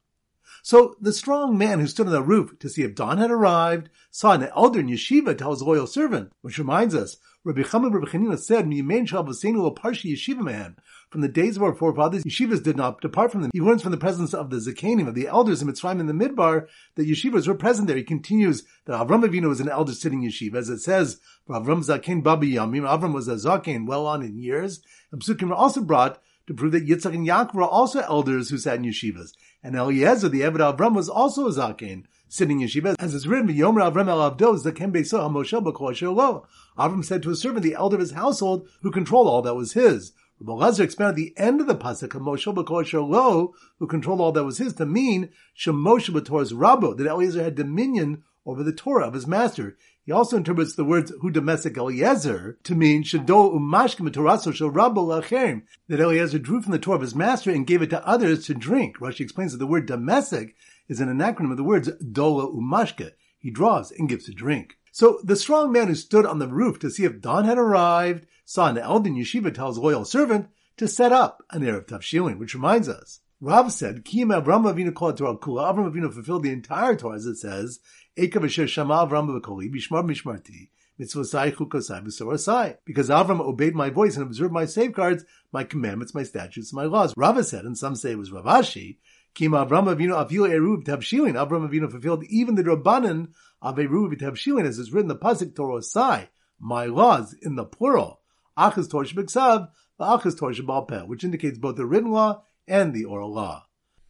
So 0.62 0.96
the 0.98 1.12
strong 1.12 1.58
man 1.58 1.78
who 1.78 1.86
stood 1.86 2.06
on 2.06 2.12
the 2.12 2.22
roof 2.22 2.58
to 2.60 2.70
see 2.70 2.82
if 2.82 2.94
dawn 2.94 3.18
had 3.18 3.30
arrived 3.30 3.90
saw 4.10 4.32
an 4.32 4.48
elder 4.56 4.80
in 4.80 4.88
yeshiva 4.88 5.36
tell 5.36 5.50
his 5.50 5.60
loyal 5.60 5.86
servant, 5.86 6.32
which 6.40 6.58
reminds 6.58 6.94
us, 6.94 7.18
Rabbi 7.44 7.60
Chama 7.60 7.92
Rabbi 7.92 8.06
Chanina 8.06 8.38
said, 8.38 8.64
"Mimain 8.64 9.06
shalvasenu 9.06 9.76
parshi 9.76 10.14
yeshiva 10.14 10.40
man." 10.40 10.76
From 11.14 11.20
the 11.20 11.28
days 11.28 11.56
of 11.56 11.62
our 11.62 11.72
forefathers, 11.72 12.24
yeshivas 12.24 12.60
did 12.60 12.76
not 12.76 13.00
depart 13.00 13.30
from 13.30 13.42
them. 13.42 13.52
He 13.54 13.60
learns 13.60 13.82
from 13.82 13.92
the 13.92 13.96
presence 13.96 14.34
of 14.34 14.50
the 14.50 14.56
zakanim, 14.56 15.06
of 15.06 15.14
the 15.14 15.28
elders 15.28 15.62
in 15.62 15.68
Mitzrayim 15.68 16.00
in 16.00 16.06
the 16.08 16.12
Midbar, 16.12 16.66
that 16.96 17.06
yeshivas 17.06 17.46
were 17.46 17.54
present 17.54 17.86
there. 17.86 17.96
He 17.96 18.02
continues 18.02 18.64
that 18.86 18.98
Avram 18.98 19.24
Avinu 19.24 19.48
was 19.48 19.60
an 19.60 19.68
elder 19.68 19.92
sitting 19.92 20.22
yeshiva, 20.22 20.56
as 20.56 20.68
it 20.68 20.80
says, 20.80 21.20
Avram 21.48 21.86
Zaken 21.86 22.20
Babi 22.20 22.54
Yamim. 22.54 22.82
Avram 22.82 23.14
was 23.14 23.28
a 23.28 23.34
zaken, 23.34 23.86
well 23.86 24.08
on 24.08 24.24
in 24.24 24.40
years. 24.40 24.80
And 25.12 25.22
Psukim 25.22 25.50
were 25.50 25.54
also 25.54 25.82
brought 25.82 26.20
to 26.48 26.54
prove 26.54 26.72
that 26.72 26.88
Yitzchak 26.88 27.14
and 27.14 27.28
Yaakov 27.28 27.54
were 27.54 27.62
also 27.62 28.00
elders 28.00 28.50
who 28.50 28.58
sat 28.58 28.78
in 28.78 28.82
yeshivas. 28.82 29.34
And 29.62 29.76
Eliezer, 29.76 30.28
the 30.28 30.40
Eved 30.40 30.76
Avram, 30.76 30.96
was 30.96 31.08
also 31.08 31.46
a 31.46 31.52
zaken, 31.52 32.06
sitting 32.28 32.60
in 32.60 32.66
yeshiva, 32.66 32.96
as 32.98 33.14
it's 33.14 33.26
written, 33.26 33.50
Yomer 33.50 33.88
Avram 33.88 34.08
el 34.08 34.32
Avdos, 34.32 34.64
the 34.64 34.72
Kembe 34.72 35.06
So 35.06 35.20
Moshe 35.28 36.42
Avram 36.76 37.04
said 37.04 37.22
to 37.22 37.28
his 37.28 37.40
servant, 37.40 37.62
the 37.62 37.74
elder 37.74 37.94
of 37.94 38.00
his 38.00 38.10
household, 38.10 38.68
who 38.82 38.90
controlled 38.90 39.28
all 39.28 39.42
that 39.42 39.54
was 39.54 39.74
his. 39.74 40.12
Rabbi 40.40 40.82
expanded 40.82 41.14
the 41.14 41.32
end 41.36 41.60
of 41.60 41.68
the 41.68 41.76
pasuk 41.76 42.08
Moshe 42.08 42.52
b'kol 42.52 43.08
lo, 43.08 43.54
who 43.78 43.86
controlled 43.86 44.20
all 44.20 44.32
that 44.32 44.44
was 44.44 44.58
his, 44.58 44.74
to 44.74 44.84
mean 44.84 45.30
Shemoshe 45.56 46.10
b'torah's 46.10 46.52
Rabbo, 46.52 46.96
that 46.96 47.06
Eliezer 47.06 47.44
had 47.44 47.54
dominion 47.54 48.24
over 48.44 48.64
the 48.64 48.72
Torah 48.72 49.06
of 49.06 49.14
his 49.14 49.28
master. 49.28 49.76
He 50.04 50.10
also 50.12 50.36
interprets 50.36 50.74
the 50.74 50.84
words 50.84 51.12
"hu 51.20 51.30
domestic 51.30 51.76
Eliezer" 51.76 52.58
to 52.64 52.74
mean 52.74 53.04
"shado 53.04 53.54
umashkim 53.54 54.10
toraso 54.10 54.52
shel 54.52 54.70
Rabbo 54.70 55.06
lacherim," 55.06 55.62
that 55.88 56.00
Eliezer 56.00 56.40
drew 56.40 56.60
from 56.60 56.72
the 56.72 56.78
Torah 56.80 56.96
of 56.96 57.02
his 57.02 57.14
master 57.14 57.52
and 57.52 57.66
gave 57.66 57.80
it 57.80 57.90
to 57.90 58.06
others 58.06 58.44
to 58.46 58.54
drink. 58.54 58.98
Rashi 58.98 59.20
explains 59.20 59.52
that 59.52 59.58
the 59.58 59.68
word 59.68 59.86
domestic 59.86 60.56
is 60.88 61.00
an 61.00 61.08
acronym 61.16 61.52
of 61.52 61.56
the 61.56 61.64
words 61.64 61.88
dola 62.02 62.52
umashke. 62.52 63.12
He 63.38 63.50
draws 63.50 63.92
and 63.92 64.08
gives 64.08 64.26
to 64.26 64.32
drink. 64.32 64.78
So 64.90 65.20
the 65.24 65.36
strong 65.36 65.72
man 65.72 65.88
who 65.88 65.94
stood 65.94 66.26
on 66.26 66.38
the 66.38 66.48
roof 66.48 66.78
to 66.80 66.90
see 66.90 67.04
if 67.04 67.20
dawn 67.20 67.44
had 67.44 67.56
arrived 67.56 68.26
saw 68.44 68.68
an 68.68 68.78
elder 68.78 69.08
in 69.08 69.16
yeshiva 69.16 69.52
tell 69.54 69.68
his 69.68 69.78
loyal 69.78 70.04
servant 70.04 70.48
to 70.76 70.88
set 70.88 71.12
up 71.12 71.42
an 71.50 71.62
Erev 71.62 71.86
Tavshilin, 71.86 72.38
which 72.38 72.54
reminds 72.54 72.88
us. 72.88 73.20
Rav 73.40 73.72
said, 73.72 74.04
Kim 74.04 74.28
Avram 74.28 74.64
Avinu 74.64 74.94
kol 74.94 75.12
Torah 75.12 75.36
kula. 75.36 75.74
Avram 75.74 75.92
Avinu 75.92 76.12
fulfilled 76.12 76.44
the 76.44 76.52
entire 76.52 76.96
Torah, 76.96 77.16
as 77.16 77.26
it 77.26 77.36
says, 77.36 77.80
Ekav 78.16 78.44
asher 78.44 78.66
shama 78.66 79.06
Avram 79.06 79.28
v'koli 79.28 79.70
bishmar 79.70 80.04
mishmarti 80.04 80.68
mitzvosai 80.98 81.54
chukosai 81.54 82.02
v'sorasai. 82.04 82.76
Because 82.84 83.10
Avram 83.10 83.40
obeyed 83.40 83.74
my 83.74 83.90
voice 83.90 84.16
and 84.16 84.24
observed 84.24 84.52
my 84.52 84.64
safeguards, 84.64 85.24
my 85.52 85.64
commandments, 85.64 86.14
my 86.14 86.22
statutes, 86.22 86.72
my 86.72 86.84
laws. 86.84 87.12
Rava 87.16 87.44
said, 87.44 87.64
and 87.64 87.76
some 87.76 87.94
say 87.94 88.12
it 88.12 88.18
was 88.18 88.32
Rav 88.32 88.44
Ashi, 88.44 88.98
Kim 89.34 89.52
Avram 89.52 89.94
Avinu 89.94 90.14
avil 90.16 90.44
eruv 90.44 90.84
tabshilin. 90.84 91.34
Avram 91.34 91.68
Avinu 91.68 91.90
fulfilled 91.90 92.24
even 92.24 92.54
the 92.54 92.62
rabbanan 92.62 93.28
of 93.60 93.76
eruv 93.76 94.18
tabshilin, 94.18 94.64
as 94.64 94.78
is 94.78 94.92
written 94.92 95.10
in 95.10 95.16
the 95.16 95.22
pasuk 95.22 95.54
Torah 95.54 95.82
Sai, 95.82 96.30
my 96.58 96.86
laws 96.86 97.34
in 97.42 97.56
the 97.56 97.64
plural. 97.64 98.20
Achas 98.56 98.90
Torah 98.90 99.06
B'Ksav, 99.06 99.68
Achas 100.00 100.38
Torah 100.38 101.06
which 101.06 101.24
indicates 101.24 101.58
both 101.58 101.76
the 101.76 101.86
written 101.86 102.10
law 102.10 102.44
and 102.66 102.92
the 102.92 103.04
oral 103.04 103.32
law. 103.32 103.64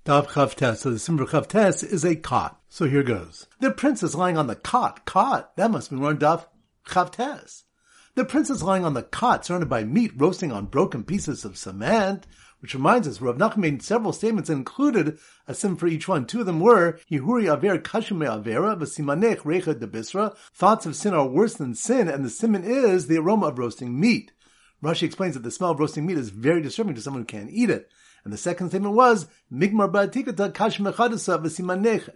Dav 0.04 0.28
Chavtes. 0.28 0.78
So 0.78 0.90
the 0.90 0.98
symbol 0.98 1.26
Chavtes 1.26 1.82
is 1.82 2.04
a 2.04 2.14
cot. 2.14 2.60
So 2.68 2.84
here 2.84 3.02
goes. 3.02 3.46
The 3.60 3.70
prince 3.70 4.02
is 4.02 4.14
lying 4.14 4.36
on 4.36 4.48
the 4.48 4.54
cot. 4.54 5.06
Cot. 5.06 5.56
That 5.56 5.70
must 5.70 5.88
be 5.88 5.96
more 5.96 6.12
Dav 6.12 6.46
Chavtes. 6.86 7.62
The 8.14 8.24
prince 8.26 8.50
is 8.50 8.62
lying 8.62 8.84
on 8.84 8.94
the 8.94 9.02
cot, 9.02 9.44
surrounded 9.44 9.68
by 9.70 9.82
meat 9.82 10.12
roasting 10.14 10.52
on 10.52 10.66
broken 10.66 11.04
pieces 11.04 11.44
of 11.44 11.56
cement. 11.56 12.26
Which 12.60 12.74
reminds 12.74 13.08
us, 13.08 13.20
Rav 13.20 13.36
Nachman 13.38 13.58
made 13.58 13.82
several 13.82 14.12
statements 14.12 14.48
and 14.50 14.58
included 14.58 15.18
a 15.48 15.54
sim 15.54 15.74
for 15.76 15.86
each 15.86 16.06
one. 16.06 16.26
Two 16.26 16.40
of 16.40 16.46
them 16.46 16.60
were, 16.60 16.98
Yehuri 17.10 17.52
Aver 17.52 17.78
Kashume 17.78 18.26
Avera, 18.26 18.78
Vasimanech 18.78 19.38
Recha 19.38 19.78
de 19.78 19.86
Bisra. 19.86 20.36
Thoughts 20.54 20.86
of 20.86 20.96
sin 20.96 21.12
are 21.14 21.26
worse 21.26 21.54
than 21.54 21.74
sin, 21.74 22.08
and 22.08 22.24
the 22.24 22.30
simon 22.30 22.62
is 22.62 23.06
the 23.06 23.18
aroma 23.18 23.46
of 23.46 23.58
roasting 23.58 23.98
meat. 23.98 24.32
Rashi 24.84 25.04
explains 25.04 25.34
that 25.34 25.42
the 25.42 25.50
smell 25.50 25.70
of 25.70 25.80
roasting 25.80 26.04
meat 26.04 26.18
is 26.18 26.28
very 26.28 26.60
disturbing 26.60 26.94
to 26.94 27.00
someone 27.00 27.22
who 27.22 27.26
can't 27.26 27.50
eat 27.50 27.70
it. 27.70 27.90
And 28.22 28.32
the 28.32 28.38
second 28.38 28.68
statement 28.68 28.94
was, 28.94 29.26
Migmar 29.52 29.90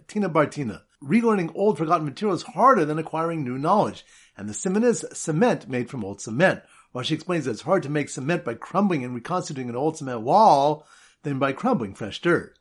Tina 0.07 0.29
Bartina. 0.29 0.81
Relearning 1.03 1.51
old 1.55 1.77
forgotten 1.77 2.05
material 2.05 2.35
is 2.35 2.43
harder 2.43 2.85
than 2.85 2.99
acquiring 2.99 3.43
new 3.43 3.57
knowledge. 3.57 4.05
And 4.37 4.47
the 4.49 4.53
simon 4.53 4.83
is 4.83 5.05
cement 5.13 5.67
made 5.67 5.89
from 5.89 6.03
old 6.03 6.21
cement. 6.21 6.61
She 7.03 7.13
explains 7.13 7.45
that 7.45 7.51
it's 7.51 7.61
hard 7.61 7.83
to 7.83 7.89
make 7.89 8.09
cement 8.09 8.43
by 8.43 8.55
crumbling 8.55 9.03
and 9.03 9.15
reconstituting 9.15 9.69
an 9.69 9.75
old 9.75 9.97
cement 9.97 10.21
wall 10.21 10.85
than 11.23 11.39
by 11.39 11.53
crumbling 11.53 11.93
fresh 11.93 12.21
dirt. 12.21 12.57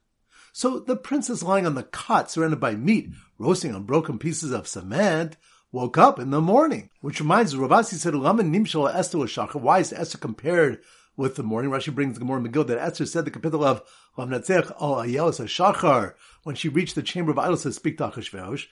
So 0.52 0.78
the 0.78 0.96
princess 0.96 1.42
lying 1.42 1.66
on 1.66 1.74
the 1.74 1.82
cot 1.82 2.30
surrounded 2.30 2.60
by 2.60 2.74
meat, 2.74 3.10
roasting 3.38 3.74
on 3.74 3.84
broken 3.84 4.18
pieces 4.18 4.52
of 4.52 4.68
cement, 4.68 5.36
woke 5.72 5.98
up 5.98 6.18
in 6.18 6.30
the 6.30 6.40
morning. 6.40 6.90
Which 7.00 7.20
reminds 7.20 7.54
us, 7.54 7.60
Ravasi 7.60 7.94
said, 7.94 8.14
Nimshal 8.14 8.94
Esther 8.94 9.58
Why 9.58 9.80
is 9.80 9.92
Esther 9.92 10.18
compared 10.18 10.80
with 11.18 11.34
the 11.34 11.42
morning. 11.42 11.70
Rashi 11.70 11.92
brings 11.94 12.14
the 12.14 12.20
Gemara 12.20 12.40
Megillah 12.40 12.68
that 12.68 12.78
Esther 12.78 13.04
said 13.04 13.24
the 13.26 13.30
capital 13.30 13.64
of 13.64 13.82
Lavnatzech 14.16 14.70
al 14.80 14.94
Ayelis 14.94 15.44
Shachar 15.44 16.14
when 16.44 16.54
she 16.54 16.68
reached 16.68 16.94
the 16.94 17.02
chamber 17.02 17.32
of 17.32 17.38
idols 17.38 17.64
to 17.64 17.72
speak 17.72 17.98
to 17.98 18.08
Achashverosh. 18.08 18.66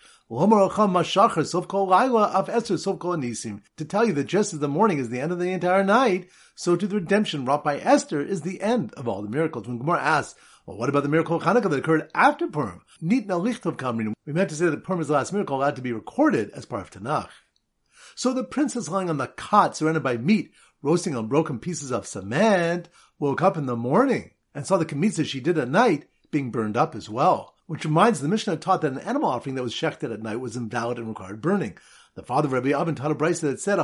Sof 1.47 1.69
Kol 1.69 1.89
Laila 1.89 2.23
of 2.29 2.49
Esther 2.49 2.79
Sof 2.79 3.01
Kol 3.01 3.17
Nisim 3.17 3.63
to 3.77 3.85
tell 3.85 4.07
you 4.07 4.13
that 4.15 4.25
just 4.25 4.55
as 4.55 4.61
the 4.61 4.69
morning 4.69 4.99
is 4.99 5.11
the 5.11 5.21
end 5.21 5.33
of 5.33 5.41
the 5.41 5.51
entire 5.51 5.85
night, 5.85 6.31
so 6.55 6.77
to 6.77 6.87
the 6.87 6.95
redemption 6.95 7.45
wrought 7.45 7.65
by 7.65 7.79
Esther 7.79 8.23
is 8.23 8.43
the 8.43 8.63
end 8.63 8.95
of 8.95 9.09
all 9.09 9.23
the 9.23 9.29
miracles. 9.29 9.67
When 9.67 9.79
Gemara 9.79 10.01
asks, 10.01 10.39
well, 10.67 10.77
what 10.77 10.89
about 10.89 11.05
the 11.05 11.09
miracle 11.09 11.37
of 11.37 11.43
Hanukkah 11.43 11.71
that 11.71 11.79
occurred 11.79 12.11
after 12.15 12.49
Purim? 12.49 12.83
Nitna 13.03 13.41
Lichtov 13.41 13.77
Kamrin. 13.77 14.13
We 14.27 14.33
meant 14.33 14.51
to 14.51 14.57
say 14.57 14.67
that 14.67 14.85
Purim 14.85 15.01
is 15.01 15.09
the 15.09 15.15
last 15.15 15.33
miracle 15.33 15.63
had 15.63 15.77
to 15.77 15.83
be 15.83 15.93
recorded 15.93 16.51
as 16.51 16.67
part 16.67 16.83
of 16.83 16.91
Tanakh. 16.91 17.31
So 18.15 18.33
the 18.33 18.45
princess 18.45 18.89
lying 18.89 19.09
on 19.09 19.19
the 19.19 19.29
cot 19.29 19.77
surrounded 19.77 20.03
by 20.03 20.17
meat 20.17 20.53
roasting 20.83 21.17
on 21.17 21.27
broken 21.27 21.59
pieces 21.59 21.91
of 21.91 22.07
cement, 22.07 22.89
woke 23.19 23.43
up 23.43 23.57
in 23.57 23.67
the 23.67 23.77
morning 23.77 24.31
and 24.55 24.67
saw 24.67 24.77
the 24.77 24.85
kmitza 24.85 25.25
she 25.25 25.41
did 25.41 25.59
at 25.59 25.69
night 25.69 26.07
being 26.31 26.51
burned 26.51 26.77
up 26.77 26.95
as 26.95 27.09
well. 27.09 27.55
Which 27.67 27.85
reminds 27.85 28.21
the 28.21 28.29
Mishnah 28.29 28.59
taught 28.59 28.83
that 28.83 28.93
an 28.93 29.01
animal 29.01 29.29
offering 29.29 29.57
that 29.57 29.65
was 29.65 29.75
shechted 29.75 30.13
at 30.13 30.23
night 30.23 30.39
was 30.39 30.57
invalid 30.57 30.99
and 30.99 31.09
required 31.09 31.41
burning. 31.41 31.77
The 32.17 32.23
father 32.23 32.47
of 32.47 32.53
Rabbi 32.53 32.71
Abin 32.71 32.97
taught 32.97 33.11
a 33.11 33.15
brisa 33.15 33.43
that 33.43 33.61
said, 33.61 33.79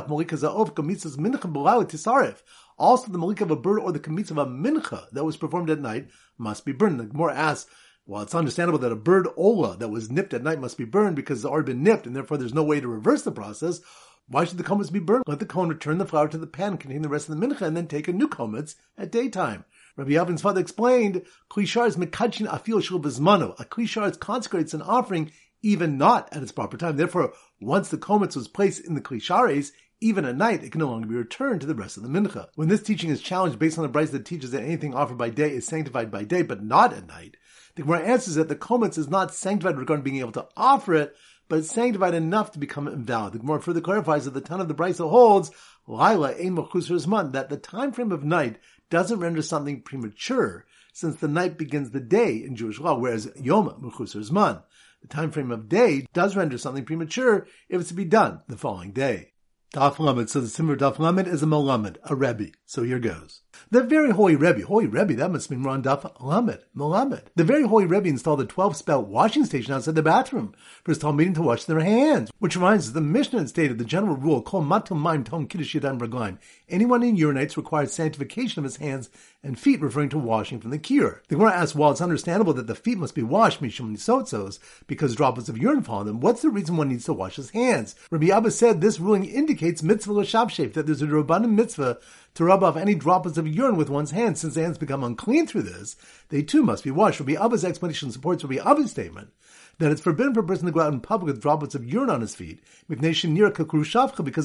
Also, 2.77 3.11
the 3.11 3.17
malika 3.19 3.43
of 3.43 3.51
a 3.51 3.55
bird 3.55 3.79
or 3.79 3.91
the 3.91 3.99
kamitz 3.99 4.31
of 4.31 4.39
a 4.39 4.45
mincha 4.47 5.09
that 5.11 5.23
was 5.23 5.37
performed 5.37 5.69
at 5.69 5.79
night 5.79 6.07
must 6.39 6.65
be 6.65 6.71
burned. 6.71 6.99
The 6.99 7.05
Gemara 7.05 7.35
asks, 7.35 7.69
well, 8.05 8.23
it's 8.23 8.35
understandable 8.35 8.79
that 8.79 8.91
a 8.91 8.97
bird 8.97 9.27
ola 9.37 9.77
that 9.77 9.87
was 9.89 10.11
nipped 10.11 10.33
at 10.33 10.43
night 10.43 10.59
must 10.59 10.77
be 10.77 10.83
burned 10.83 11.15
because 11.15 11.39
it's 11.39 11.45
already 11.45 11.73
been 11.73 11.83
nipped 11.83 12.05
and 12.05 12.15
therefore 12.15 12.37
there's 12.37 12.53
no 12.53 12.63
way 12.63 12.81
to 12.81 12.87
reverse 12.87 13.21
the 13.21 13.31
process. 13.31 13.79
Why 14.27 14.45
should 14.45 14.57
the 14.57 14.63
kometz 14.63 14.91
be 14.91 14.99
burned? 14.99 15.23
Let 15.27 15.39
the 15.39 15.45
kohen 15.45 15.69
return 15.69 15.99
the 15.99 16.05
flour 16.05 16.27
to 16.27 16.37
the 16.37 16.47
pan 16.47 16.77
containing 16.77 17.03
the 17.03 17.09
rest 17.09 17.29
of 17.29 17.39
the 17.39 17.47
mincha 17.47 17.61
and 17.61 17.77
then 17.77 17.87
take 17.87 18.07
a 18.07 18.13
new 18.13 18.27
kometz 18.27 18.75
at 18.97 19.11
daytime. 19.11 19.63
Rabbi 19.95 20.11
Yavin's 20.11 20.41
father 20.41 20.59
explained, 20.59 21.21
Klishar 21.49 21.87
is 21.87 21.97
mekachin 21.97 22.47
afil 22.47 22.81
shul. 22.81 22.97
A 22.99 23.65
klishar 23.65 24.09
is 24.09 24.17
consecrates 24.17 24.73
an 24.73 24.81
offering 24.81 25.31
even 25.61 25.97
not 25.97 26.27
at 26.33 26.43
its 26.43 26.51
proper 26.51 26.77
time. 26.77 26.97
Therefore, 26.97 27.33
once 27.65 27.89
the 27.89 27.97
kometz 27.97 28.35
was 28.35 28.47
placed 28.47 28.85
in 28.85 28.95
the 28.95 29.01
klishares, 29.01 29.71
even 30.01 30.25
at 30.25 30.35
night, 30.35 30.63
it 30.63 30.71
can 30.71 30.79
no 30.79 30.89
longer 30.89 31.07
be 31.07 31.15
returned 31.15 31.61
to 31.61 31.67
the 31.67 31.75
rest 31.75 31.95
of 31.95 32.03
the 32.03 32.09
mincha. 32.09 32.47
When 32.55 32.67
this 32.67 32.83
teaching 32.83 33.09
is 33.09 33.21
challenged 33.21 33.57
based 33.57 33.77
on 33.77 33.83
the 33.83 33.89
Braisa 33.89 34.11
that 34.11 34.25
teaches 34.25 34.51
that 34.51 34.63
anything 34.63 34.93
offered 34.93 35.17
by 35.17 35.29
day 35.29 35.51
is 35.51 35.65
sanctified 35.65 36.11
by 36.11 36.25
day, 36.25 36.41
but 36.41 36.63
not 36.63 36.93
at 36.93 37.07
night, 37.07 37.37
the 37.75 37.83
Gemara 37.83 38.01
answers 38.01 38.35
that 38.35 38.49
the 38.49 38.55
kometz 38.55 38.97
is 38.97 39.09
not 39.09 39.33
sanctified 39.33 39.77
regarding 39.77 40.03
being 40.03 40.19
able 40.19 40.33
to 40.33 40.47
offer 40.57 40.93
it, 40.93 41.15
but 41.47 41.59
it's 41.59 41.71
sanctified 41.71 42.13
enough 42.13 42.51
to 42.51 42.59
become 42.59 42.87
invalid. 42.87 43.33
The 43.33 43.39
Gemara 43.39 43.61
further 43.61 43.81
clarifies 43.81 44.25
that 44.25 44.33
the 44.33 44.41
ton 44.41 44.59
of 44.59 44.67
the 44.67 44.75
Braisa 44.75 45.09
holds, 45.09 45.51
Laila 45.87 46.35
ein 46.35 46.55
that 46.55 47.47
the 47.49 47.57
time 47.57 47.91
frame 47.91 48.11
of 48.11 48.23
night 48.23 48.57
doesn't 48.89 49.19
render 49.19 49.41
something 49.41 49.81
premature, 49.81 50.65
since 50.91 51.15
the 51.15 51.27
night 51.27 51.57
begins 51.57 51.91
the 51.91 51.99
day 51.99 52.35
in 52.35 52.55
Jewish 52.55 52.79
law, 52.79 52.97
whereas 52.97 53.31
Yom 53.35 53.69
Zman. 53.69 54.63
The 55.03 55.09
time 55.09 55.31
frame 55.31 55.51
of 55.51 55.67
day 55.67 56.07
does 56.13 56.37
render 56.37 56.57
something 56.57 56.85
premature 56.85 57.45
if 57.67 57.81
it's 57.81 57.89
to 57.89 57.93
be 57.95 58.05
done 58.05 58.41
the 58.47 58.57
following 58.57 58.93
day. 58.93 59.33
Daf 59.73 59.99
Lamed. 59.99 60.29
So 60.29 60.39
the 60.39 60.47
Simmer 60.47 60.77
Daf 60.77 60.97
Lamed 60.97 61.27
is 61.27 61.43
a 61.43 61.45
Melamed, 61.45 61.97
a 62.05 62.15
Rebbe. 62.15 62.51
So 62.73 62.81
here 62.81 62.97
goes. 62.97 63.41
The 63.69 63.83
very 63.83 64.09
holy 64.09 64.35
Rebbe, 64.35 64.65
holy 64.65 64.87
Rebbe, 64.87 65.13
that 65.13 65.31
must 65.31 65.51
mean 65.51 65.63
on 65.67 65.83
Lamed, 65.83 66.59
Melamed. 66.75 67.21
The 67.35 67.43
very 67.43 67.67
holy 67.67 67.85
Rebbe 67.85 68.09
installed 68.09 68.41
a 68.41 68.45
12 68.45 68.75
spout 68.75 69.07
washing 69.07 69.45
station 69.45 69.75
outside 69.75 69.93
the 69.93 70.01
bathroom 70.01 70.55
for 70.83 70.89
his 70.89 70.97
Talmudim 70.97 71.35
to 71.35 71.43
wash 71.43 71.65
their 71.65 71.81
hands. 71.81 72.31
Which 72.39 72.55
reminds 72.55 72.87
us, 72.87 72.93
the 72.93 73.01
Mishnah 73.01 73.47
stated 73.47 73.77
the 73.77 73.85
general 73.85 74.15
rule, 74.15 74.41
Kol 74.41 74.63
Matum 74.63 74.99
Maim 74.99 75.23
Tom 75.23 75.45
Kiddush 75.45 75.75
Yadam. 75.75 76.39
Anyone 76.67 77.03
in 77.03 77.15
urinates 77.15 77.55
requires 77.55 77.93
sanctification 77.93 78.59
of 78.59 78.63
his 78.63 78.77
hands 78.77 79.11
and 79.43 79.59
feet, 79.59 79.79
referring 79.79 80.09
to 80.09 80.17
washing 80.17 80.59
from 80.59 80.71
the 80.71 80.79
cure. 80.79 81.21
The 81.27 81.35
Gemara 81.35 81.53
asks, 81.53 81.75
while 81.75 81.91
it's 81.91 82.01
understandable 82.01 82.53
that 82.53 82.65
the 82.65 82.73
feet 82.73 82.97
must 82.97 83.13
be 83.13 83.21
washed, 83.21 83.61
mishum 83.61 83.95
nisotzos, 83.95 84.57
because 84.87 85.15
droplets 85.15 85.49
of 85.49 85.59
urine 85.59 85.83
fall 85.83 85.99
on 85.99 86.07
them, 86.07 86.21
what's 86.21 86.41
the 86.41 86.49
reason 86.49 86.77
one 86.77 86.89
needs 86.89 87.05
to 87.05 87.13
wash 87.13 87.35
his 87.35 87.51
hands? 87.51 87.95
Rabbi 88.09 88.29
Abba 88.29 88.49
said 88.49 88.81
this 88.81 88.99
ruling 88.99 89.25
indicates 89.25 89.83
mitzvah 89.83 90.13
l'shabshef, 90.13 90.73
that 90.73 90.87
there's 90.87 91.03
a 91.03 91.07
rabbanim 91.07 91.51
mitzvah 91.51 91.99
to 92.35 92.43
rub 92.63 92.75
off 92.75 92.81
any 92.81 92.95
droplets 92.95 93.37
of 93.37 93.47
urine 93.47 93.75
with 93.75 93.89
one's 93.89 94.11
hands. 94.11 94.39
Since 94.39 94.55
the 94.55 94.61
hands 94.61 94.77
become 94.77 95.03
unclean 95.03 95.47
through 95.47 95.63
this, 95.63 95.95
they 96.29 96.41
too 96.41 96.63
must 96.63 96.83
be 96.83 96.91
washed. 96.91 97.19
Rabbi 97.19 97.33
Abba's 97.33 97.65
explanation 97.65 98.11
supports 98.11 98.43
Rabbi 98.43 98.61
Abba's 98.63 98.91
statement 98.91 99.31
that 99.79 99.91
it's 99.91 100.01
forbidden 100.01 100.33
for 100.33 100.39
a 100.41 100.45
person 100.45 100.67
to 100.67 100.71
go 100.71 100.79
out 100.81 100.93
in 100.93 100.99
public 100.99 101.33
with 101.33 101.41
droplets 101.41 101.75
of 101.75 101.85
urine 101.85 102.09
on 102.09 102.21
his 102.21 102.35
feet, 102.35 102.63
because 102.87 103.25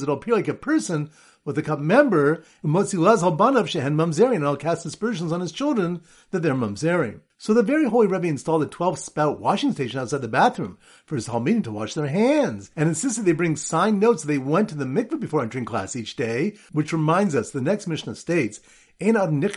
it'll 0.03 0.15
appear 0.15 0.35
like 0.35 0.47
a 0.47 0.53
person 0.53 1.09
with 1.45 1.57
a 1.57 1.61
cup 1.61 1.79
member, 1.79 2.43
and 2.63 2.75
I'll 2.75 4.55
cast 4.55 4.85
aspersions 4.85 5.31
on 5.31 5.39
his 5.41 5.51
children 5.51 6.01
that 6.31 6.41
they're 6.41 6.55
mamzerim. 6.55 7.21
So 7.41 7.53
the 7.53 7.63
very 7.63 7.85
holy 7.85 8.07
Rebbe 8.07 8.27
installed 8.27 8.63
a 8.63 8.65
12 8.65 8.99
spout 8.99 9.39
washing 9.39 9.71
station 9.71 9.97
outside 9.97 10.21
the 10.21 10.27
bathroom 10.27 10.77
for 11.05 11.15
his 11.15 11.29
Talmidim 11.29 11.63
to 11.63 11.71
wash 11.71 11.93
their 11.93 12.07
hands, 12.07 12.69
and 12.75 12.89
insisted 12.89 13.23
they 13.23 13.31
bring 13.31 13.55
signed 13.55 14.01
notes 14.01 14.23
that 14.23 14.27
they 14.27 14.37
went 14.37 14.67
to 14.67 14.75
the 14.75 14.83
mikveh 14.83 15.21
before 15.21 15.41
entering 15.41 15.63
class 15.63 15.95
each 15.95 16.17
day, 16.17 16.57
which 16.73 16.91
reminds 16.91 17.35
us, 17.35 17.51
the 17.51 17.61
next 17.61 17.87
Mishnah 17.87 18.15
states, 18.15 18.59
no 18.99 19.17
person 19.21 19.47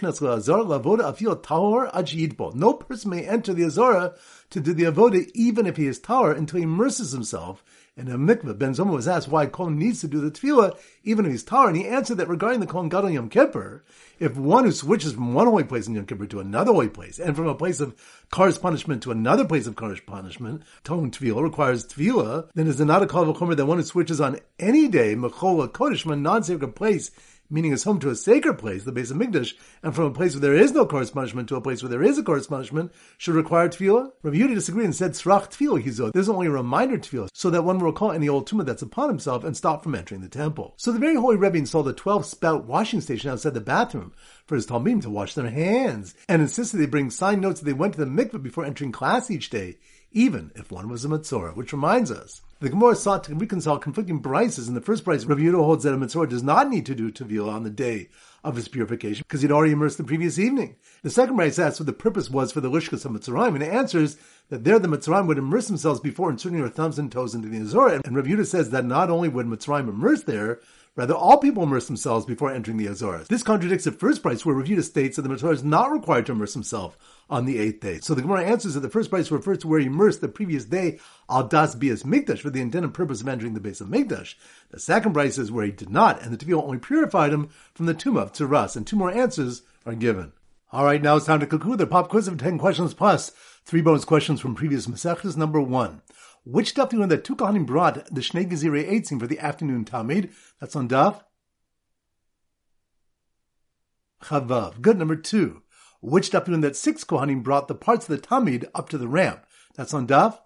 may 3.10 3.26
enter 3.26 3.52
the 3.52 3.64
Azora 3.66 4.14
to 4.50 4.60
do 4.60 4.72
the 4.72 4.84
avoda 4.84 5.28
even 5.34 5.66
if 5.66 5.76
he 5.76 5.88
is 5.88 5.98
tower 5.98 6.30
until 6.30 6.58
he 6.58 6.62
immerses 6.62 7.10
himself 7.10 7.64
in 7.96 8.08
a 8.08 8.18
mikveh. 8.18 8.58
Ben 8.58 8.72
Zoma 8.72 8.92
was 8.92 9.08
asked 9.08 9.28
why 9.28 9.46
Kohen 9.46 9.78
needs 9.78 10.00
to 10.00 10.08
do 10.08 10.20
the 10.20 10.30
tefillah 10.30 10.76
even 11.04 11.26
if 11.26 11.32
he's 11.32 11.42
tower, 11.42 11.68
and 11.68 11.76
he 11.76 11.86
answered 11.86 12.16
that 12.18 12.28
regarding 12.28 12.60
the 12.60 12.66
Kohen 12.66 12.88
Gadol 12.88 13.10
Yom 13.10 13.28
Kippur, 13.28 13.84
if 14.20 14.36
one 14.36 14.64
who 14.64 14.72
switches 14.72 15.12
from 15.12 15.34
one 15.34 15.46
holy 15.46 15.64
place 15.64 15.86
in 15.86 15.94
Yom 15.94 16.06
Kippur 16.06 16.26
to 16.26 16.40
another 16.40 16.72
holy 16.72 16.88
place, 16.88 17.18
and 17.18 17.34
from 17.34 17.48
a 17.48 17.54
place 17.54 17.80
of 17.80 17.94
Kar's 18.30 18.56
punishment 18.56 19.02
to 19.02 19.10
another 19.10 19.44
place 19.44 19.66
of 19.66 19.76
Kar's 19.76 20.00
punishment, 20.00 20.62
Tone 20.84 21.10
Tefillah 21.10 21.42
requires 21.42 21.86
Tefillah, 21.86 22.48
then 22.54 22.66
is 22.66 22.80
it 22.80 22.84
not 22.84 23.02
a 23.02 23.18
of 23.18 23.28
a 23.28 23.54
that 23.56 23.66
one 23.66 23.78
who 23.78 23.84
switches 23.84 24.20
on 24.20 24.38
any 24.58 24.88
day, 24.88 25.14
Mechola 25.14 25.68
Kodesh, 25.68 26.02
from 26.02 26.12
a 26.12 26.16
non-sacred 26.16 26.74
place, 26.74 27.10
meaning 27.52 27.70
his 27.70 27.84
home 27.84 28.00
to 28.00 28.08
a 28.08 28.16
sacred 28.16 28.54
place, 28.54 28.84
the 28.84 28.90
base 28.90 29.10
of 29.10 29.18
Migdash, 29.18 29.52
and 29.82 29.94
from 29.94 30.06
a 30.06 30.10
place 30.10 30.34
where 30.34 30.40
there 30.40 30.54
is 30.54 30.72
no 30.72 30.86
Kodesh 30.86 31.12
punishment 31.12 31.48
to 31.50 31.56
a 31.56 31.60
place 31.60 31.82
where 31.82 31.90
there 31.90 32.02
is 32.02 32.18
a 32.18 32.22
Kodesh 32.22 32.48
punishment, 32.48 32.90
should 33.18 33.34
require 33.34 33.68
tefillah? 33.68 34.10
Rabbi 34.22 34.38
Yehuda 34.38 34.54
disagreed 34.54 34.86
and 34.86 34.96
said, 34.96 35.12
Srach 35.12 35.50
tefillah 35.50 35.84
hizo. 35.84 36.10
There's 36.12 36.30
only 36.30 36.46
a 36.46 36.50
reminder 36.50 36.96
tefillah, 36.96 37.28
so 37.34 37.50
that 37.50 37.62
one 37.62 37.78
will 37.78 37.86
recall 37.86 38.10
any 38.10 38.28
old 38.28 38.48
tumah 38.48 38.64
that's 38.64 38.82
upon 38.82 39.10
himself 39.10 39.44
and 39.44 39.56
stop 39.56 39.82
from 39.82 39.94
entering 39.94 40.22
the 40.22 40.28
temple. 40.28 40.74
So 40.78 40.92
the 40.92 40.98
very 40.98 41.14
holy 41.14 41.36
Rebbe 41.36 41.58
installed 41.58 41.88
a 41.88 41.92
12 41.92 42.24
spout 42.24 42.64
washing 42.64 43.02
station 43.02 43.30
outside 43.30 43.54
the 43.54 43.60
bathroom 43.60 44.14
for 44.46 44.54
his 44.54 44.66
Talmim 44.66 45.02
to 45.02 45.10
wash 45.10 45.34
their 45.34 45.50
hands, 45.50 46.14
and 46.28 46.40
insisted 46.40 46.78
they 46.78 46.86
bring 46.86 47.10
signed 47.10 47.42
notes 47.42 47.60
that 47.60 47.66
they 47.66 47.74
went 47.74 47.94
to 47.94 48.00
the 48.00 48.06
mikveh 48.06 48.42
before 48.42 48.64
entering 48.64 48.92
class 48.92 49.30
each 49.30 49.50
day, 49.50 49.76
even 50.10 50.52
if 50.54 50.72
one 50.72 50.88
was 50.88 51.04
a 51.04 51.08
Matzorah, 51.08 51.54
which 51.54 51.72
reminds 51.72 52.10
us, 52.10 52.40
the 52.62 52.70
Gemara 52.70 52.94
sought 52.94 53.24
to 53.24 53.34
reconcile 53.34 53.76
conflicting 53.76 54.22
brises. 54.22 54.68
In 54.68 54.74
the 54.74 54.80
first 54.80 55.04
brise, 55.04 55.26
Rabbi 55.26 55.40
Yehuda 55.40 55.64
holds 55.64 55.82
that 55.82 55.94
a 55.94 55.96
Matzorah 55.96 56.28
does 56.28 56.44
not 56.44 56.70
need 56.70 56.86
to 56.86 56.94
do 56.94 57.10
Tevilah 57.10 57.52
on 57.52 57.64
the 57.64 57.70
day 57.70 58.08
of 58.44 58.54
his 58.54 58.68
purification 58.68 59.24
because 59.26 59.42
he'd 59.42 59.50
already 59.50 59.72
immersed 59.72 59.98
the 59.98 60.04
previous 60.04 60.38
evening. 60.38 60.76
The 61.02 61.10
second 61.10 61.34
brise 61.34 61.58
asks 61.58 61.80
what 61.80 61.86
the 61.86 61.92
purpose 61.92 62.30
was 62.30 62.52
for 62.52 62.60
the 62.60 62.70
Lishkas 62.70 63.04
of 63.04 63.10
Mitzrayim, 63.10 63.56
and 63.56 63.64
answers 63.64 64.16
that 64.48 64.62
there 64.62 64.78
the 64.78 64.86
Mitzrayim 64.86 65.26
would 65.26 65.38
immerse 65.38 65.66
themselves 65.66 65.98
before 65.98 66.30
inserting 66.30 66.60
their 66.60 66.68
thumbs 66.68 67.00
and 67.00 67.10
toes 67.10 67.34
into 67.34 67.48
the 67.48 67.58
Azorah. 67.58 68.00
And 68.04 68.14
Rabbi 68.14 68.28
Yehuda 68.28 68.46
says 68.46 68.70
that 68.70 68.84
not 68.84 69.10
only 69.10 69.28
would 69.28 69.46
Mitzrayim 69.46 69.88
immerse 69.88 70.22
there, 70.22 70.60
Rather, 70.94 71.14
all 71.14 71.38
people 71.38 71.62
immerse 71.62 71.86
themselves 71.86 72.26
before 72.26 72.52
entering 72.52 72.76
the 72.76 72.86
Azores. 72.86 73.26
This 73.28 73.42
contradicts 73.42 73.86
the 73.86 73.92
first 73.92 74.22
brise 74.22 74.44
where 74.44 74.54
Revuta 74.54 74.82
states 74.82 75.16
that 75.16 75.22
the 75.22 75.30
Matzorah 75.30 75.54
is 75.54 75.64
not 75.64 75.90
required 75.90 76.26
to 76.26 76.32
immerse 76.32 76.52
himself 76.52 76.98
on 77.30 77.46
the 77.46 77.58
eighth 77.58 77.80
day. 77.80 77.98
So 78.00 78.14
the 78.14 78.20
Gemara 78.20 78.44
answers 78.44 78.74
that 78.74 78.80
the 78.80 78.90
first 78.90 79.08
price 79.08 79.30
refers 79.30 79.56
to 79.58 79.68
where 79.68 79.80
he 79.80 79.86
immersed 79.86 80.20
the 80.20 80.28
previous 80.28 80.66
day 80.66 80.98
al 81.30 81.48
das 81.48 81.74
bias 81.74 82.02
mikdash 82.02 82.40
for 82.40 82.50
the 82.50 82.60
intended 82.60 82.92
purpose 82.92 83.22
of 83.22 83.28
entering 83.28 83.54
the 83.54 83.60
base 83.60 83.80
of 83.80 83.88
mikdash. 83.88 84.34
The 84.70 84.78
second 84.78 85.14
price 85.14 85.38
is 85.38 85.50
where 85.50 85.64
he 85.64 85.72
did 85.72 85.88
not, 85.88 86.20
and 86.20 86.30
the 86.30 86.36
tefillah 86.36 86.62
only 86.62 86.78
purified 86.78 87.32
him 87.32 87.48
from 87.74 87.86
the 87.86 87.94
tumah 87.94 88.24
of 88.24 88.32
tzuras. 88.32 88.76
And 88.76 88.86
two 88.86 88.96
more 88.96 89.10
answers 89.10 89.62
are 89.86 89.94
given. 89.94 90.32
All 90.72 90.84
right, 90.84 91.00
now 91.00 91.16
it's 91.16 91.24
time 91.24 91.40
to 91.40 91.46
conclude 91.46 91.78
the 91.78 91.86
pop 91.86 92.10
quiz 92.10 92.28
of 92.28 92.36
ten 92.36 92.58
questions 92.58 92.92
plus 92.92 93.30
three 93.64 93.80
bonus 93.80 94.04
questions 94.04 94.42
from 94.42 94.54
previous 94.54 94.86
masechtas. 94.86 95.38
Number 95.38 95.60
one. 95.60 96.02
Which 96.44 96.74
daf 96.74 96.90
do 96.90 96.96
you 96.96 97.02
know 97.02 97.08
that 97.08 97.24
two 97.24 97.36
Kohanim 97.36 97.66
brought 97.66 98.06
the 98.12 98.20
Shnei 98.20 98.50
Gezirei 98.50 98.90
Eitzim 98.90 99.20
for 99.20 99.26
the 99.26 99.38
afternoon 99.38 99.84
Tamid? 99.84 100.32
That's 100.60 100.74
on 100.74 100.88
daf. 100.88 101.22
Chavav. 104.24 104.80
Good. 104.80 104.98
Number 104.98 105.16
two. 105.16 105.62
Which 106.00 106.30
daf 106.30 106.44
do 106.44 106.52
you 106.52 106.56
know 106.58 106.66
that 106.66 106.76
six 106.76 107.04
Kohanim 107.04 107.44
brought 107.44 107.68
the 107.68 107.76
parts 107.76 108.08
of 108.08 108.20
the 108.20 108.26
Tamid 108.26 108.68
up 108.74 108.88
to 108.88 108.98
the 108.98 109.08
ramp? 109.08 109.46
That's 109.76 109.94
on 109.94 110.08
daf. 110.08 110.38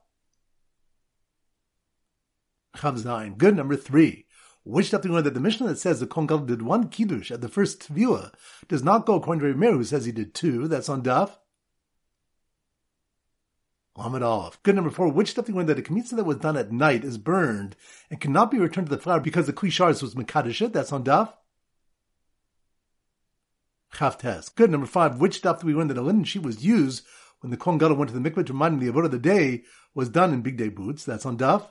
Chav 2.76 3.00
Zayin. 3.00 3.38
Good. 3.38 3.56
Number 3.56 3.76
three. 3.76 4.26
Which 4.64 4.90
daf 4.90 5.00
do 5.00 5.08
you 5.08 5.14
know 5.14 5.22
that 5.22 5.32
the 5.32 5.40
Mishnah 5.40 5.68
that 5.68 5.78
says 5.78 6.00
the 6.00 6.06
Kohen 6.06 6.44
did 6.44 6.60
one 6.60 6.88
Kiddush 6.88 7.30
at 7.30 7.40
the 7.40 7.48
first 7.48 7.88
Tvila 7.88 8.34
does 8.68 8.82
not 8.82 9.06
go 9.06 9.14
according 9.14 9.50
to 9.50 9.58
Meir 9.58 9.72
who 9.72 9.84
says 9.84 10.04
he 10.04 10.12
did 10.12 10.34
two? 10.34 10.68
That's 10.68 10.90
on 10.90 11.02
daf. 11.02 11.38
Aleph. 13.96 14.62
Good 14.62 14.74
number 14.74 14.90
four. 14.90 15.08
Which 15.08 15.30
stuff 15.30 15.48
learned 15.48 15.68
that 15.68 15.78
a 15.78 15.82
kmitza 15.82 16.16
that 16.16 16.24
was 16.24 16.36
done 16.36 16.56
at 16.56 16.70
night 16.70 17.04
is 17.04 17.18
burned 17.18 17.76
and 18.10 18.20
cannot 18.20 18.50
be 18.50 18.58
returned 18.58 18.88
to 18.88 18.94
the 18.94 19.00
flour 19.00 19.20
because 19.20 19.46
the 19.46 19.52
klishars 19.52 20.02
was 20.02 20.14
mekadosh 20.14 20.72
That's 20.72 20.92
on 20.92 21.04
daf. 21.04 21.32
Chavtes. 23.94 24.54
Good 24.54 24.70
number 24.70 24.86
five. 24.86 25.18
Which 25.18 25.36
stuff 25.36 25.60
do 25.60 25.66
we 25.66 25.74
learn 25.74 25.88
that 25.88 25.96
a 25.96 26.02
linen 26.02 26.24
sheet 26.24 26.42
was 26.42 26.64
used 26.64 27.04
when 27.40 27.50
the 27.50 27.56
Kohen 27.56 27.78
Gadol 27.78 27.96
went 27.96 28.10
to 28.10 28.18
the 28.18 28.30
mikveh 28.30 28.46
to 28.46 28.52
remind 28.52 28.80
the 28.80 28.92
avodah 28.92 29.06
of 29.06 29.10
the 29.12 29.18
day 29.18 29.62
was 29.94 30.10
done 30.10 30.34
in 30.34 30.42
big 30.42 30.58
day 30.58 30.68
boots? 30.68 31.04
That's 31.04 31.24
on 31.24 31.38
daf. 31.38 31.66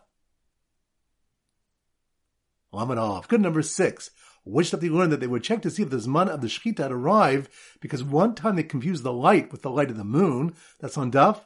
Aleph. 2.74 3.28
Good 3.28 3.42
number 3.42 3.62
six. 3.62 4.10
Which 4.44 4.68
stuff 4.68 4.84
you 4.84 4.94
learn 4.94 5.10
that 5.12 5.20
they 5.20 5.28
would 5.28 5.44
check 5.44 5.62
to 5.64 5.72
see 5.72 5.84
if 5.84 5.90
the 5.90 5.98
Zman 5.98 6.28
of 6.28 6.42
the 6.42 6.48
Shechita 6.48 6.80
had 6.80 6.92
arrived 6.92 7.50
because 7.80 8.04
one 8.04 8.36
time 8.36 8.56
they 8.56 8.64
confused 8.64 9.04
the 9.04 9.14
light 9.14 9.52
with 9.52 9.62
the 9.62 9.72
light 9.72 9.90
of 9.90 9.98
the 9.98 10.04
moon. 10.04 10.56
That's 10.80 10.98
on 10.98 11.12
daf. 11.12 11.42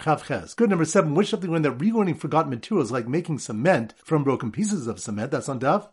Chavches. 0.00 0.56
Good 0.56 0.70
number 0.70 0.86
seven. 0.86 1.14
Wish 1.14 1.30
something 1.30 1.50
when 1.50 1.62
they're 1.62 1.72
relearning 1.72 2.18
forgotten 2.18 2.50
materials 2.50 2.90
like 2.90 3.06
making 3.06 3.38
cement 3.38 3.94
from 4.02 4.24
broken 4.24 4.50
pieces 4.50 4.86
of 4.86 4.98
cement? 4.98 5.30
That's 5.30 5.48
on 5.48 5.60
Daf. 5.60 5.88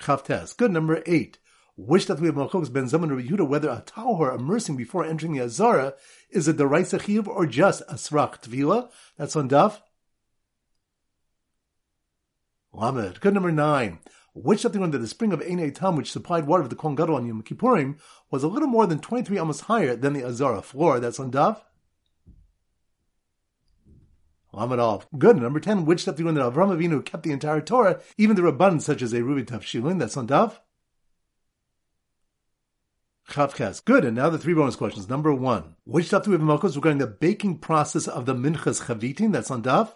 Chavtes. 0.00 0.56
Good 0.56 0.72
number 0.72 1.02
eight. 1.06 1.38
Wish 1.76 2.06
that 2.06 2.20
we 2.20 2.26
have 2.26 2.36
Malchus 2.36 2.68
ben 2.68 2.88
Zaman 2.88 3.10
Yehuda 3.10 3.48
whether 3.48 3.70
a 3.70 3.82
tahor 3.86 4.34
immersing 4.34 4.76
before 4.76 5.04
entering 5.04 5.32
the 5.32 5.44
Azara 5.44 5.94
is 6.30 6.48
a 6.48 6.52
deraisa 6.52 7.00
chiv 7.00 7.28
or 7.28 7.46
just 7.46 7.82
a 7.82 7.94
srach 7.94 8.42
tvila? 8.42 8.90
That's 9.16 9.36
on 9.36 9.48
Daf. 9.48 9.80
Lamed. 12.72 13.20
Good 13.20 13.34
number 13.34 13.52
nine 13.52 14.00
which 14.34 14.60
something 14.60 14.82
under 14.82 14.98
the 14.98 15.06
spring 15.06 15.32
of 15.32 15.40
Ein 15.42 15.58
Eitam, 15.58 15.96
which 15.96 16.10
supplied 16.10 16.46
water 16.46 16.62
for 16.62 16.68
the 16.68 16.76
Kohen 16.76 16.94
Gadol 16.94 17.16
on 17.16 17.26
Yom 17.26 17.42
Kippurim, 17.42 17.98
was 18.30 18.42
a 18.42 18.48
little 18.48 18.68
more 18.68 18.86
than 18.86 18.98
23 18.98 19.38
amos 19.38 19.60
higher 19.62 19.94
than 19.94 20.12
the 20.12 20.24
Azara 20.24 20.62
floor. 20.62 21.00
That's 21.00 21.20
on 21.20 21.30
Daf. 21.30 21.60
Lamed 24.54 25.06
Good. 25.18 25.36
Number 25.38 25.60
10, 25.60 25.86
which 25.86 26.04
do 26.04 26.14
you 26.18 26.24
learn 26.24 26.34
that 26.34 26.52
Avram 26.52 26.76
Avinu 26.76 27.04
kept 27.04 27.22
the 27.22 27.32
entire 27.32 27.60
Torah, 27.60 28.00
even 28.18 28.36
the 28.36 28.42
Rabban 28.42 28.82
such 28.82 29.00
as 29.02 29.12
a 29.12 29.20
Ruvi 29.20 29.44
Tafshilin? 29.44 29.98
That's 29.98 30.16
on 30.16 30.28
Daf. 30.28 30.58
Chavkes. 33.28 33.82
Good. 33.84 34.04
And 34.04 34.16
now 34.16 34.28
the 34.28 34.38
three 34.38 34.52
bonus 34.52 34.76
questions. 34.76 35.08
Number 35.08 35.32
one, 35.32 35.76
which 35.84 36.06
stuff 36.06 36.24
do 36.24 36.30
we 36.30 36.34
have 36.34 36.42
in 36.42 36.48
regarding 36.48 36.98
the 36.98 37.06
baking 37.06 37.58
process 37.58 38.06
of 38.06 38.26
the 38.26 38.34
Minchas 38.34 38.84
Chavitin? 38.86 39.32
That's 39.32 39.50
on 39.50 39.62
Daf. 39.62 39.94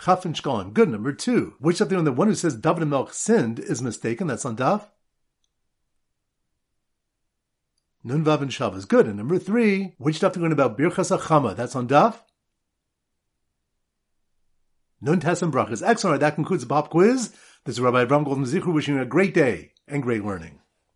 Chaf 0.00 0.24
and. 0.24 0.74
Good. 0.74 0.88
Number 0.88 1.12
two, 1.12 1.54
which 1.58 1.78
do 1.78 2.02
the 2.02 2.12
one 2.12 2.28
who 2.28 2.34
says 2.34 2.54
David 2.54 2.82
and 2.82 2.92
Melch 2.92 3.12
sinned 3.12 3.58
is 3.58 3.82
mistaken? 3.82 4.28
That's 4.28 4.44
on 4.44 4.56
Daf. 4.56 4.86
Nun 8.04 8.24
Vav 8.24 8.40
and 8.40 8.50
Shav 8.50 8.76
is 8.76 8.84
good. 8.84 9.06
And 9.06 9.16
number 9.16 9.38
three, 9.38 9.94
which 9.98 10.20
do 10.20 10.28
we 10.28 10.42
learn 10.42 10.52
about 10.52 10.78
Birchas 10.78 11.16
Achama? 11.16 11.56
That's 11.56 11.74
on 11.74 11.88
Daf. 11.88 12.20
Nun 15.00 15.20
Tes 15.20 15.42
and 15.42 15.52
Brachas. 15.52 15.86
Excellent. 15.86 16.20
That 16.20 16.36
concludes 16.36 16.62
the 16.62 16.68
pop 16.68 16.90
quiz. 16.90 17.32
This 17.64 17.74
is 17.74 17.80
Rabbi 17.80 18.04
Avram 18.04 18.24
Golden 18.24 18.44
Zichru 18.44 18.72
wishing 18.72 18.94
you 18.94 19.02
a 19.02 19.06
great 19.06 19.34
day 19.34 19.72
and 19.86 20.02
great 20.02 20.24
learning. 20.24 20.60